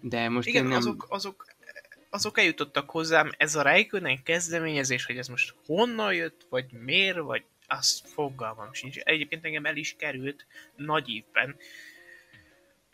[0.00, 0.78] De most Igen, én nem...
[0.78, 1.46] azok, azok,
[2.10, 7.44] azok eljutottak hozzám, ez a Raikkonen kezdeményezés, hogy ez most honnan jött, vagy miért, vagy
[7.66, 8.98] azt fogalmam sincs.
[8.98, 11.56] Egyébként engem el is került nagy évben.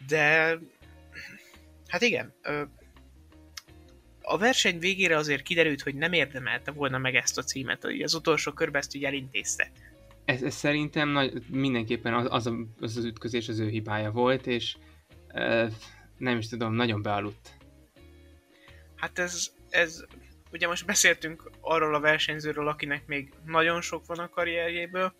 [0.06, 0.58] De
[1.88, 2.34] hát igen,
[4.30, 8.14] a verseny végére azért kiderült, hogy nem érdemelte volna meg ezt a címet, hogy az
[8.14, 9.70] utolsó körben ezt ugye elintézte.
[10.24, 14.46] Ez, ez szerintem nagy, mindenképpen az, az, a, az az ütközés az ő hibája volt,
[14.46, 14.76] és
[15.28, 15.68] e,
[16.18, 17.56] nem is tudom, nagyon bealudt.
[18.96, 20.04] Hát ez, ez,
[20.52, 25.14] ugye most beszéltünk arról a versenyzőről, akinek még nagyon sok van a karrierjéből,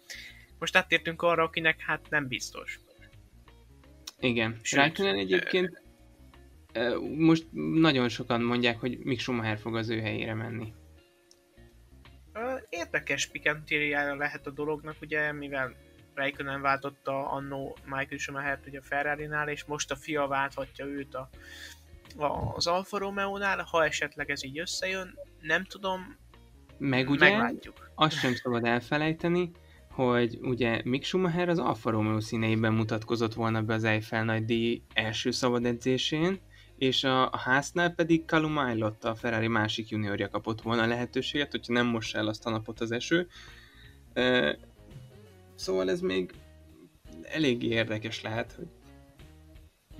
[0.58, 2.80] most áttértünk arra, akinek hát nem biztos.
[4.20, 4.60] Igen.
[4.70, 5.79] Raikkonen egyébként
[7.16, 7.46] most
[7.80, 10.72] nagyon sokan mondják, hogy Mick Schumacher fog az ő helyére menni.
[12.68, 15.74] Érdekes pikantériája lehet a dolognak, ugye, mivel
[16.14, 21.28] Raikkonen váltotta annó Michael Schumacher-t ugye a Ferrari-nál, és most a fia válthatja őt a,
[22.16, 26.16] a, az Alfa Romeo-nál, ha esetleg ez így összejön, nem tudom,
[26.78, 27.90] Meg ugye, meglátjuk.
[27.94, 29.50] azt sem szabad elfelejteni,
[29.90, 34.82] hogy ugye Mick Schumacher az Alfa Romeo színeiben mutatkozott volna be az Eiffel nagy díj
[34.94, 36.40] első szabad edzésén,
[36.80, 41.50] és a, a háznál pedig Callum Aylott, a Ferrari másik juniorja kapott volna a lehetőséget,
[41.50, 43.28] hogyha nem mossa el azt a napot az eső.
[44.12, 44.58] E,
[45.54, 46.32] szóval ez még
[47.22, 48.68] eléggé érdekes lehet, hogy,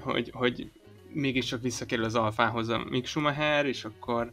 [0.01, 0.71] hogy, hogy
[1.13, 4.33] mégiscsak visszakerül az alfához a Mick Schumacher, és akkor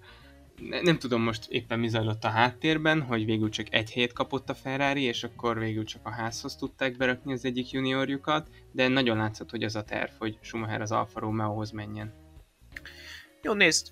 [0.70, 4.50] ne, nem tudom most éppen mi zajlott a háttérben, hogy végül csak egy helyet kapott
[4.50, 9.18] a Ferrari, és akkor végül csak a házhoz tudták berakni az egyik juniorjukat, de nagyon
[9.18, 12.26] látszott, hogy az a terv, hogy Schumacher az Alfa Romeo-hoz menjen.
[13.48, 13.92] Jó, nézd,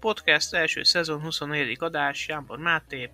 [0.00, 1.76] podcast első szezon 24.
[1.80, 3.10] adás, Jámbor Máté,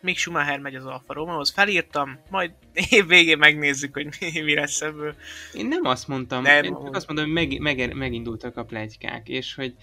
[0.00, 2.52] Mick Schumacher megy az Alfa Romeo-hoz, felírtam, majd
[2.90, 5.14] év végén megnézzük, hogy mi, mi lesz ebből.
[5.54, 9.28] Én nem azt mondtam, nem, én csak azt mondom, hogy meg, meg, megindultak a plegykák,
[9.28, 9.74] és hogy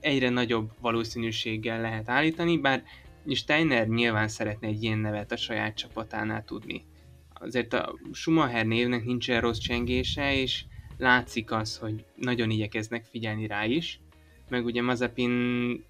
[0.00, 2.82] egyre nagyobb valószínűséggel lehet állítani, bár
[3.34, 6.84] Steiner nyilván szeretne egy ilyen nevet a saját csapatánál tudni.
[7.34, 10.64] Azért a Schumacher névnek nincsen rossz csengése, és
[11.00, 14.00] látszik az, hogy nagyon igyekeznek figyelni rá is,
[14.48, 15.84] meg ugye Mazepin,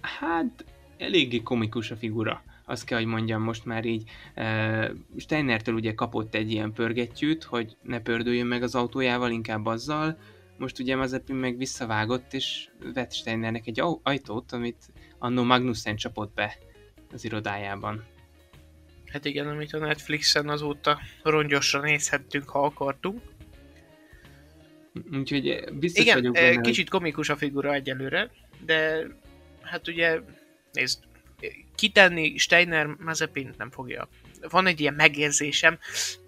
[0.00, 0.64] hát
[0.98, 2.42] eléggé komikus a figura.
[2.66, 4.10] Azt kell, hogy mondjam most már így.
[4.36, 10.18] Uh, Steinertől ugye kapott egy ilyen pörgettyűt, hogy ne pördüljön meg az autójával, inkább azzal.
[10.58, 16.56] Most ugye Mazepin meg visszavágott, és vett Steinernek egy ajtót, amit annó Magnussen csapott be
[17.12, 18.04] az irodájában.
[19.12, 23.20] Hát igen, amit a Netflixen azóta rongyosra nézhettünk, ha akartunk.
[25.12, 28.30] Úgyhogy eh, biztos Igen, vagyok benne, kicsit komikus a figura egyelőre,
[28.64, 29.06] de
[29.62, 30.20] hát ugye,
[30.72, 30.98] nézd,
[31.74, 34.08] kitenni Steiner Mazepin nem fogja.
[34.50, 35.78] Van egy ilyen megérzésem,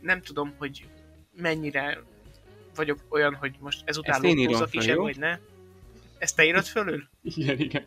[0.01, 0.87] nem tudom, hogy
[1.37, 2.03] mennyire
[2.75, 5.39] vagyok olyan, hogy most ezután lótózok is, vagy ne.
[6.19, 7.09] Ezt te írod fölül?
[7.37, 7.87] igen, igen.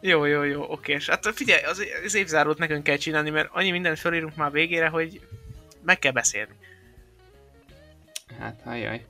[0.00, 0.98] Jó, jó, jó, oké.
[1.06, 5.20] Hát figyelj, az, az évzárót nekünk kell csinálni, mert annyi mindent fölírunk már végére, hogy
[5.82, 6.54] meg kell beszélni.
[8.38, 9.04] Hát, ajaj.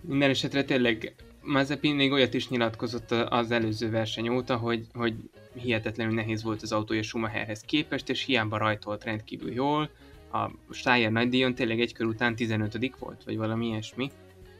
[0.00, 5.14] Minden esetre tényleg Mazepin még olyat is nyilatkozott az előző verseny óta, hogy, hogy
[5.54, 9.90] hihetetlenül nehéz volt az autója Schumacherhez képest, és hiába rajtolt rendkívül jól.
[10.32, 14.10] A Steyer nagydíjon tényleg egy kör után 15 volt, vagy valami ilyesmi,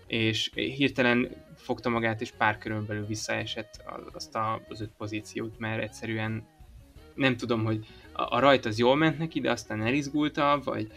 [0.06, 4.38] és hirtelen fogta magát, és pár körön belül visszaesett azt
[4.68, 6.46] az öt pozíciót, mert egyszerűen
[7.14, 10.92] nem tudom, hogy a, a rajt az jól ment neki, de aztán elizgulta, vagy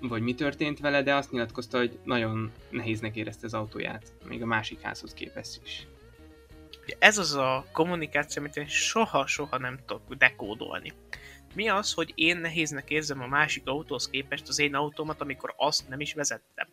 [0.00, 4.46] vagy mi történt vele, de azt nyilatkozta, hogy nagyon nehéznek érezte az autóját, még a
[4.46, 5.86] másik házhoz képest is.
[6.98, 10.92] Ez az a kommunikáció, amit én soha-soha nem tudok dekódolni.
[11.54, 15.88] Mi az, hogy én nehéznek érzem a másik autóhoz képest az én autómat, amikor azt
[15.88, 16.68] nem is vezettem?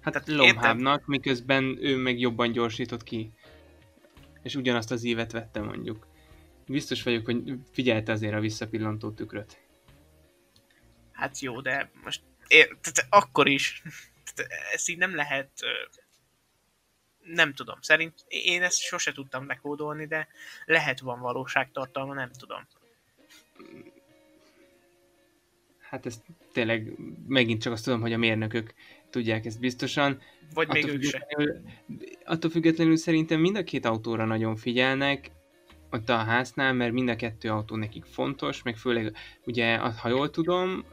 [0.00, 3.30] Hát Tehát lomhábnak, miközben ő meg jobban gyorsított ki.
[4.42, 6.06] És ugyanazt az évet vette mondjuk.
[6.66, 9.60] Biztos vagyok, hogy figyelte azért a visszapillantó tükröt.
[11.12, 13.82] Hát jó, de most ér, tehát akkor is,
[14.34, 15.50] tehát ezt így nem lehet
[17.22, 20.28] nem tudom, szerint én ezt sose tudtam dekódolni, de
[20.64, 22.66] lehet van valóságtartalma, nem tudom.
[25.80, 26.22] Hát ez
[26.52, 26.92] tényleg
[27.26, 28.74] megint csak azt tudom, hogy a mérnökök
[29.10, 30.22] tudják ezt biztosan.
[30.54, 31.26] Vagy attól még ők se.
[32.24, 35.30] Attól függetlenül szerintem mind a két autóra nagyon figyelnek,
[35.90, 40.30] ott a háznál, mert mind a kettő autó nekik fontos, meg főleg ugye, ha jól
[40.30, 40.84] tudom,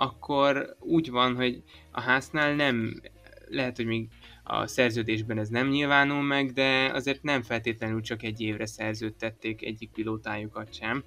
[0.00, 3.00] akkor úgy van, hogy a háznál nem,
[3.48, 4.08] lehet, hogy még
[4.42, 9.90] a szerződésben ez nem nyilvánul meg, de azért nem feltétlenül csak egy évre szerződtették egyik
[9.90, 11.04] pilótájukat sem.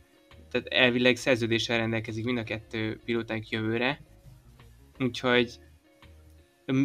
[0.52, 4.00] Tehát elvileg szerződéssel rendelkezik mind a kettő pilótájuk jövőre,
[5.00, 5.60] úgyhogy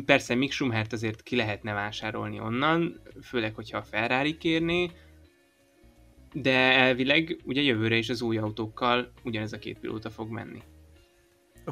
[0.05, 4.91] persze Mick Schumhert azért ki lehetne vásárolni onnan, főleg, hogyha a Ferrari kérné,
[6.33, 10.63] de elvileg ugye jövőre is az új autókkal ugyanez a két pilóta fog menni.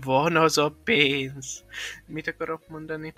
[0.01, 1.65] Van az a pénz!
[2.07, 3.13] Mit akarok mondani?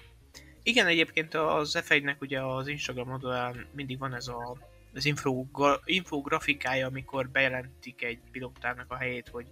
[0.63, 4.57] Igen, egyébként az f ugye az Instagram oldalán mindig van ez a,
[4.95, 9.47] az infogra, infografikája, amikor bejelentik egy pilótának a helyét, hogy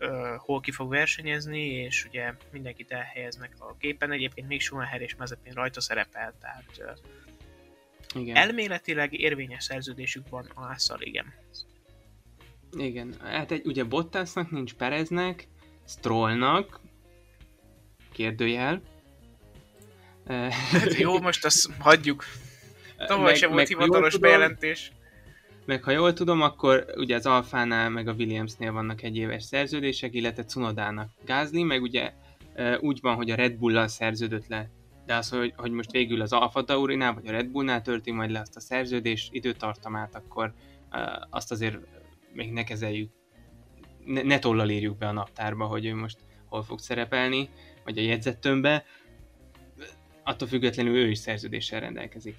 [0.00, 4.12] uh, hol ki fog versenyezni, és ugye mindenkit elhelyeznek a képen.
[4.12, 8.36] Egyébként még Schumacher és Mazepin rajta szerepel, tehát uh, igen.
[8.36, 11.34] elméletileg érvényes szerződésük van a ásszal, igen.
[12.76, 15.48] Igen, hát egy, ugye Bottasnak nincs Pereznek,
[15.86, 16.80] Strollnak,
[18.12, 18.82] kérdőjel,
[20.26, 22.24] Hát jó, most azt hagyjuk.
[23.06, 24.92] Tavaly sem volt hivatalos bejelentés.
[25.66, 30.14] Meg ha jól tudom, akkor ugye az Alfánál meg a Williamsnél vannak egy éves szerződések,
[30.14, 32.12] illetve Cunodának Gázli, meg ugye
[32.80, 34.70] úgy van, hogy a Red Bull-lal szerződött le.
[35.06, 38.30] De az, hogy, hogy most végül az Alfa Taurinál vagy a Red Bullnál tölti majd
[38.30, 40.52] le azt a szerződés időtartamát, akkor
[41.30, 41.78] azt azért
[42.32, 43.10] még ne kezeljük,
[44.04, 47.50] ne, ne tollal írjuk be a naptárba, hogy ő most hol fog szerepelni,
[47.84, 48.84] vagy a jegyzettömbbe,
[50.24, 52.36] attól függetlenül ő is szerződéssel rendelkezik.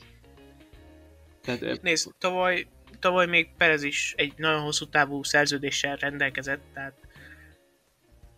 [1.41, 2.67] Tehát, Nézd, tavaly,
[2.99, 6.93] tavaly még Perez is egy nagyon hosszú távú szerződéssel rendelkezett, tehát...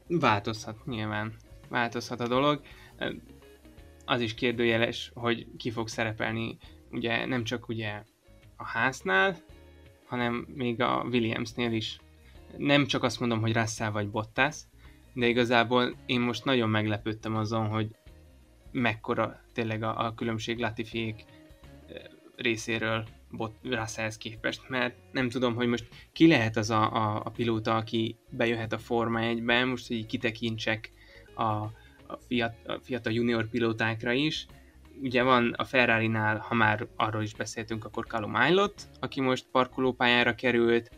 [0.07, 1.35] Változhat nyilván.
[1.69, 2.61] Változhat a dolog.
[4.05, 6.57] Az is kérdőjeles, hogy ki fog szerepelni
[6.91, 8.03] ugye nem csak ugye
[8.55, 9.37] a háznál,
[10.05, 11.99] hanem még a Williamsnél is.
[12.57, 14.57] Nem csak azt mondom, hogy Russell vagy Bottas,
[15.13, 17.95] de igazából én most nagyon meglepődtem azon, hogy
[18.71, 21.25] mekkora tényleg a, a különbség Latifiék
[22.35, 27.29] részéről bot, Russellhez képest, mert nem tudom, hogy most ki lehet az a, a, a
[27.29, 30.91] pilóta, aki bejöhet a Forma 1-be, most hogy kitekintsek
[31.33, 34.45] a, a, fiat, a fiatal junior pilótákra is.
[35.01, 40.35] Ugye van a Ferrari-nál, ha már arról is beszéltünk, akkor Callum Aylott, aki most parkolópályára
[40.35, 40.91] került,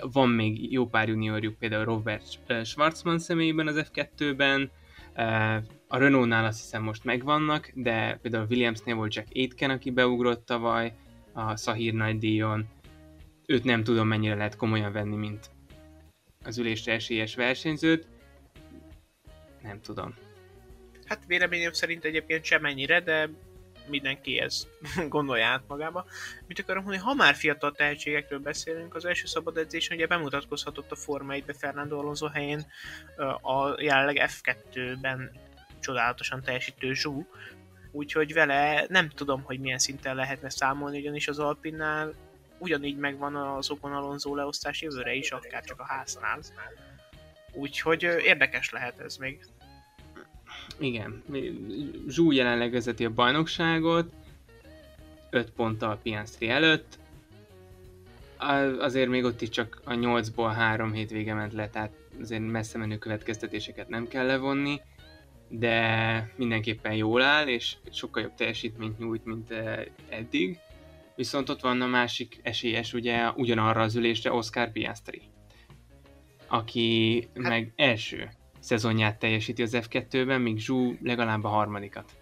[0.00, 4.70] van még jó pár juniorjuk, például Robert Schwarzman személyében az F2-ben,
[5.88, 10.94] a Renault-nál azt hiszem most megvannak, de például Williamsnél volt Jack Aitken, aki beugrott tavaly
[11.32, 12.68] a Sahir nagy díjon.
[13.46, 15.50] Őt nem tudom mennyire lehet komolyan venni, mint
[16.44, 18.06] az ülésre esélyes versenyzőt.
[19.62, 20.14] Nem tudom.
[21.04, 23.30] Hát véleményem szerint egyébként sem ennyire, de
[23.86, 24.68] mindenki ezt
[25.08, 26.04] gondolja át magába.
[26.46, 30.96] Mit akarom mondani, ha már fiatal tehetségekről beszélünk, az első szabad edzésen ugye bemutatkozhatott a
[30.96, 32.66] Forma 1 Fernando Alonso helyén
[33.42, 35.30] a jelenleg F2-ben
[35.80, 37.26] csodálatosan teljesítő Zsú,
[37.90, 42.14] úgyhogy vele nem tudom, hogy milyen szinten lehetne számolni, ugyanis az Alpinnál
[42.58, 46.40] ugyanígy megvan az Ocon Alonso leosztás jövőre is, akár csak a háznál.
[47.52, 49.46] Úgyhogy érdekes lehet ez még.
[50.78, 51.22] Igen,
[52.08, 54.12] Zsú jelenleg vezeti a bajnokságot,
[55.30, 56.98] 5 ponttal Piastri előtt,
[58.78, 62.98] azért még ott is csak a 8-ból 3 hétvége ment le, tehát azért messze menő
[62.98, 64.80] következtetéseket nem kell levonni
[65.58, 70.58] de mindenképpen jól áll, és sokkal jobb teljesítményt nyújt, mint eh, eddig.
[71.16, 75.22] Viszont ott van a másik esélyes, ugye ugyanarra az ülésre Oscar Piastri,
[76.46, 77.48] aki hát...
[77.48, 78.30] meg első
[78.62, 82.12] szezonját teljesíti az F2-ben, míg Zsú legalább a harmadikat.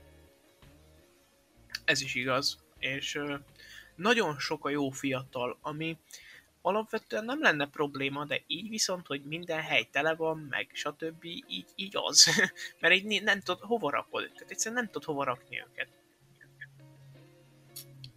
[1.85, 3.21] Ez is igaz, és
[3.95, 5.97] nagyon sok a jó fiatal, ami
[6.63, 11.25] alapvetően nem lenne probléma, de így viszont, hogy minden hely tele van, meg stb.
[11.25, 12.27] így, így az.
[12.81, 14.31] Mert így nem tudod hova rakod.
[14.35, 15.89] Tehát egyszerűen nem tudod hova rakni őket.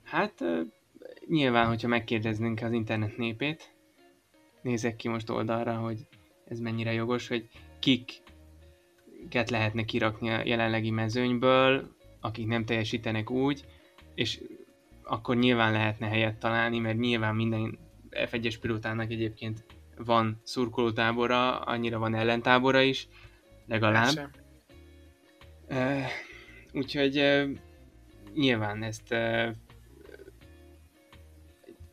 [0.03, 0.43] Hát
[1.28, 3.74] nyilván, hogyha megkérdeznénk az internet népét,
[4.61, 6.07] nézek ki most oldalra, hogy
[6.47, 7.49] ez mennyire jogos, hogy
[7.84, 13.65] kiket lehetne kirakni a jelenlegi mezőnyből, akik nem teljesítenek úgy,
[14.15, 14.41] és
[15.03, 17.79] akkor nyilván lehetne helyet találni, mert nyilván minden
[18.11, 19.65] F1-es pilótának egyébként
[19.97, 23.07] van szurkolótábora, annyira van ellentábora is,
[23.67, 24.29] legalább.
[25.69, 26.03] Uh,
[26.73, 27.49] úgyhogy uh,
[28.34, 29.47] nyilván ezt uh,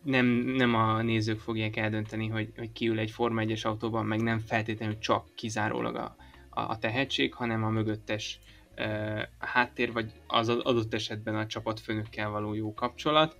[0.02, 4.38] nem, nem a nézők fogják eldönteni, hogy, hogy kiül egy Forma 1-es autóban, meg nem
[4.38, 6.16] feltétlenül csak kizárólag a,
[6.50, 8.40] a, a tehetség, hanem a mögöttes
[8.76, 13.36] uh, háttér, vagy az adott esetben a csapatfőnökkel való jó kapcsolat.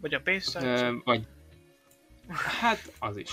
[0.00, 0.90] Vagy a pénztárca.
[0.90, 1.26] Uh, vagy
[2.60, 3.32] Hát az is.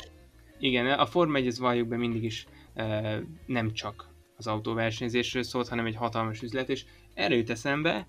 [0.60, 5.68] Igen, a Forma 1 ez valljuk be mindig is uh, nem csak az autóversenyzésről szólt,
[5.68, 8.08] hanem egy hatalmas üzlet, és erre jut eszembe,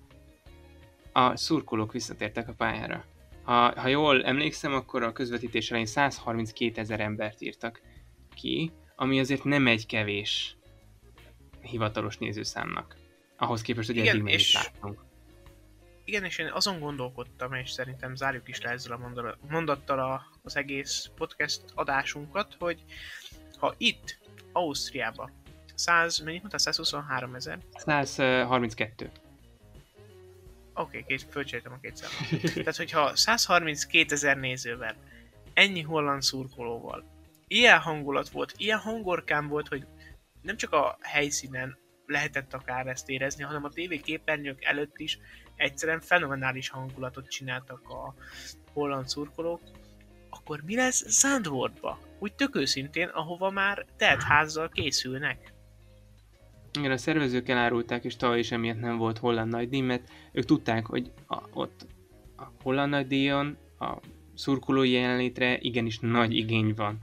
[1.11, 3.05] a szurkolók visszatértek a pályára.
[3.43, 7.81] Ha, ha jól emlékszem, akkor a közvetítés elején 132 ezer embert írtak
[8.35, 10.57] ki, ami azért nem egy kevés
[11.61, 12.95] hivatalos nézőszámnak.
[13.37, 14.53] Ahhoz képest, hogy Igen, eddig és...
[14.53, 15.03] láttunk.
[16.05, 20.55] Igen, és én azon gondolkodtam, és szerintem zárjuk is le ezzel a mondattal a, az
[20.55, 22.83] egész podcast adásunkat, hogy
[23.57, 24.19] ha itt,
[24.51, 25.31] Ausztriában
[25.75, 26.57] 100, mennyit mondta?
[26.57, 27.59] 123 ezer?
[28.03, 29.11] 132.
[30.81, 32.53] Oké, okay, fölcsértem a két számot.
[32.53, 34.95] Tehát, hogyha 132 ezer nézővel,
[35.53, 37.03] ennyi holland szurkolóval,
[37.47, 39.87] ilyen hangulat volt, ilyen hangorkán volt, hogy
[40.41, 45.19] nem csak a helyszínen lehetett akár ezt érezni, hanem a tévé képernyők előtt is
[45.55, 48.13] egyszerűen fenomenális hangulatot csináltak a
[48.73, 49.61] holland szurkolók,
[50.29, 51.99] akkor mi lesz Zandvoortba?
[52.19, 55.53] Úgy tök őszintén, ahova már telt házzal készülnek.
[56.79, 60.85] Igen, a szervezők elárulták, és tavaly is emiatt nem volt holland nagydíj, mert ők tudták,
[60.85, 61.85] hogy a, ott
[62.37, 63.97] a holland nagydíjon a
[64.35, 66.99] szurkolói jelenlétre igenis nagy igény van.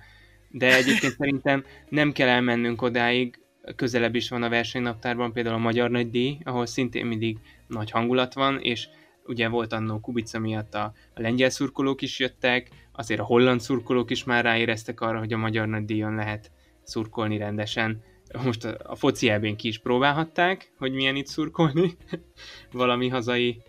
[0.51, 3.39] De egyébként szerintem nem kell elmennünk odáig,
[3.77, 8.61] közelebb is van a versenynaptárban például a Magyar Nagydíj, ahol szintén mindig nagy hangulat van,
[8.61, 8.89] és
[9.25, 14.11] ugye volt annó Kubica miatt a, a lengyel szurkolók is jöttek, azért a holland szurkolók
[14.11, 16.51] is már ráéreztek arra, hogy a Magyar Nagydíjon lehet
[16.83, 18.03] szurkolni rendesen
[18.45, 21.97] most a, a foci elbén ki is próbálhatták, hogy milyen itt szurkolni
[22.73, 23.63] valami hazai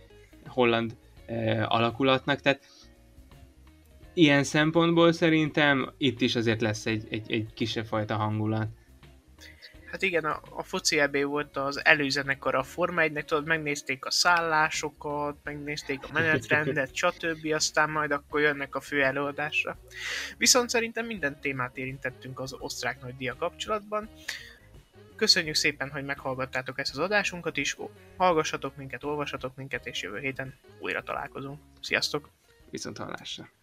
[0.45, 2.65] holland e, alakulatnak, tehát
[4.13, 8.67] ilyen szempontból szerintem itt is azért lesz egy, egy, egy kisebb fajta hangulat.
[9.91, 14.11] Hát igen, a, a foci EB volt az előzenekar a Forma 1-nek, tudod, megnézték a
[14.11, 17.53] szállásokat, megnézték a menetrendet, stb.
[17.53, 19.77] Aztán majd akkor jönnek a fő előadásra.
[20.37, 24.09] Viszont szerintem minden témát érintettünk az osztrák nagy dia kapcsolatban.
[25.19, 27.77] Köszönjük szépen, hogy meghallgattátok ezt az adásunkat is.
[28.17, 31.59] Hallgassatok minket, olvassatok minket, és jövő héten újra találkozunk.
[31.81, 32.29] Sziasztok!
[32.69, 33.58] Viszont hallásra!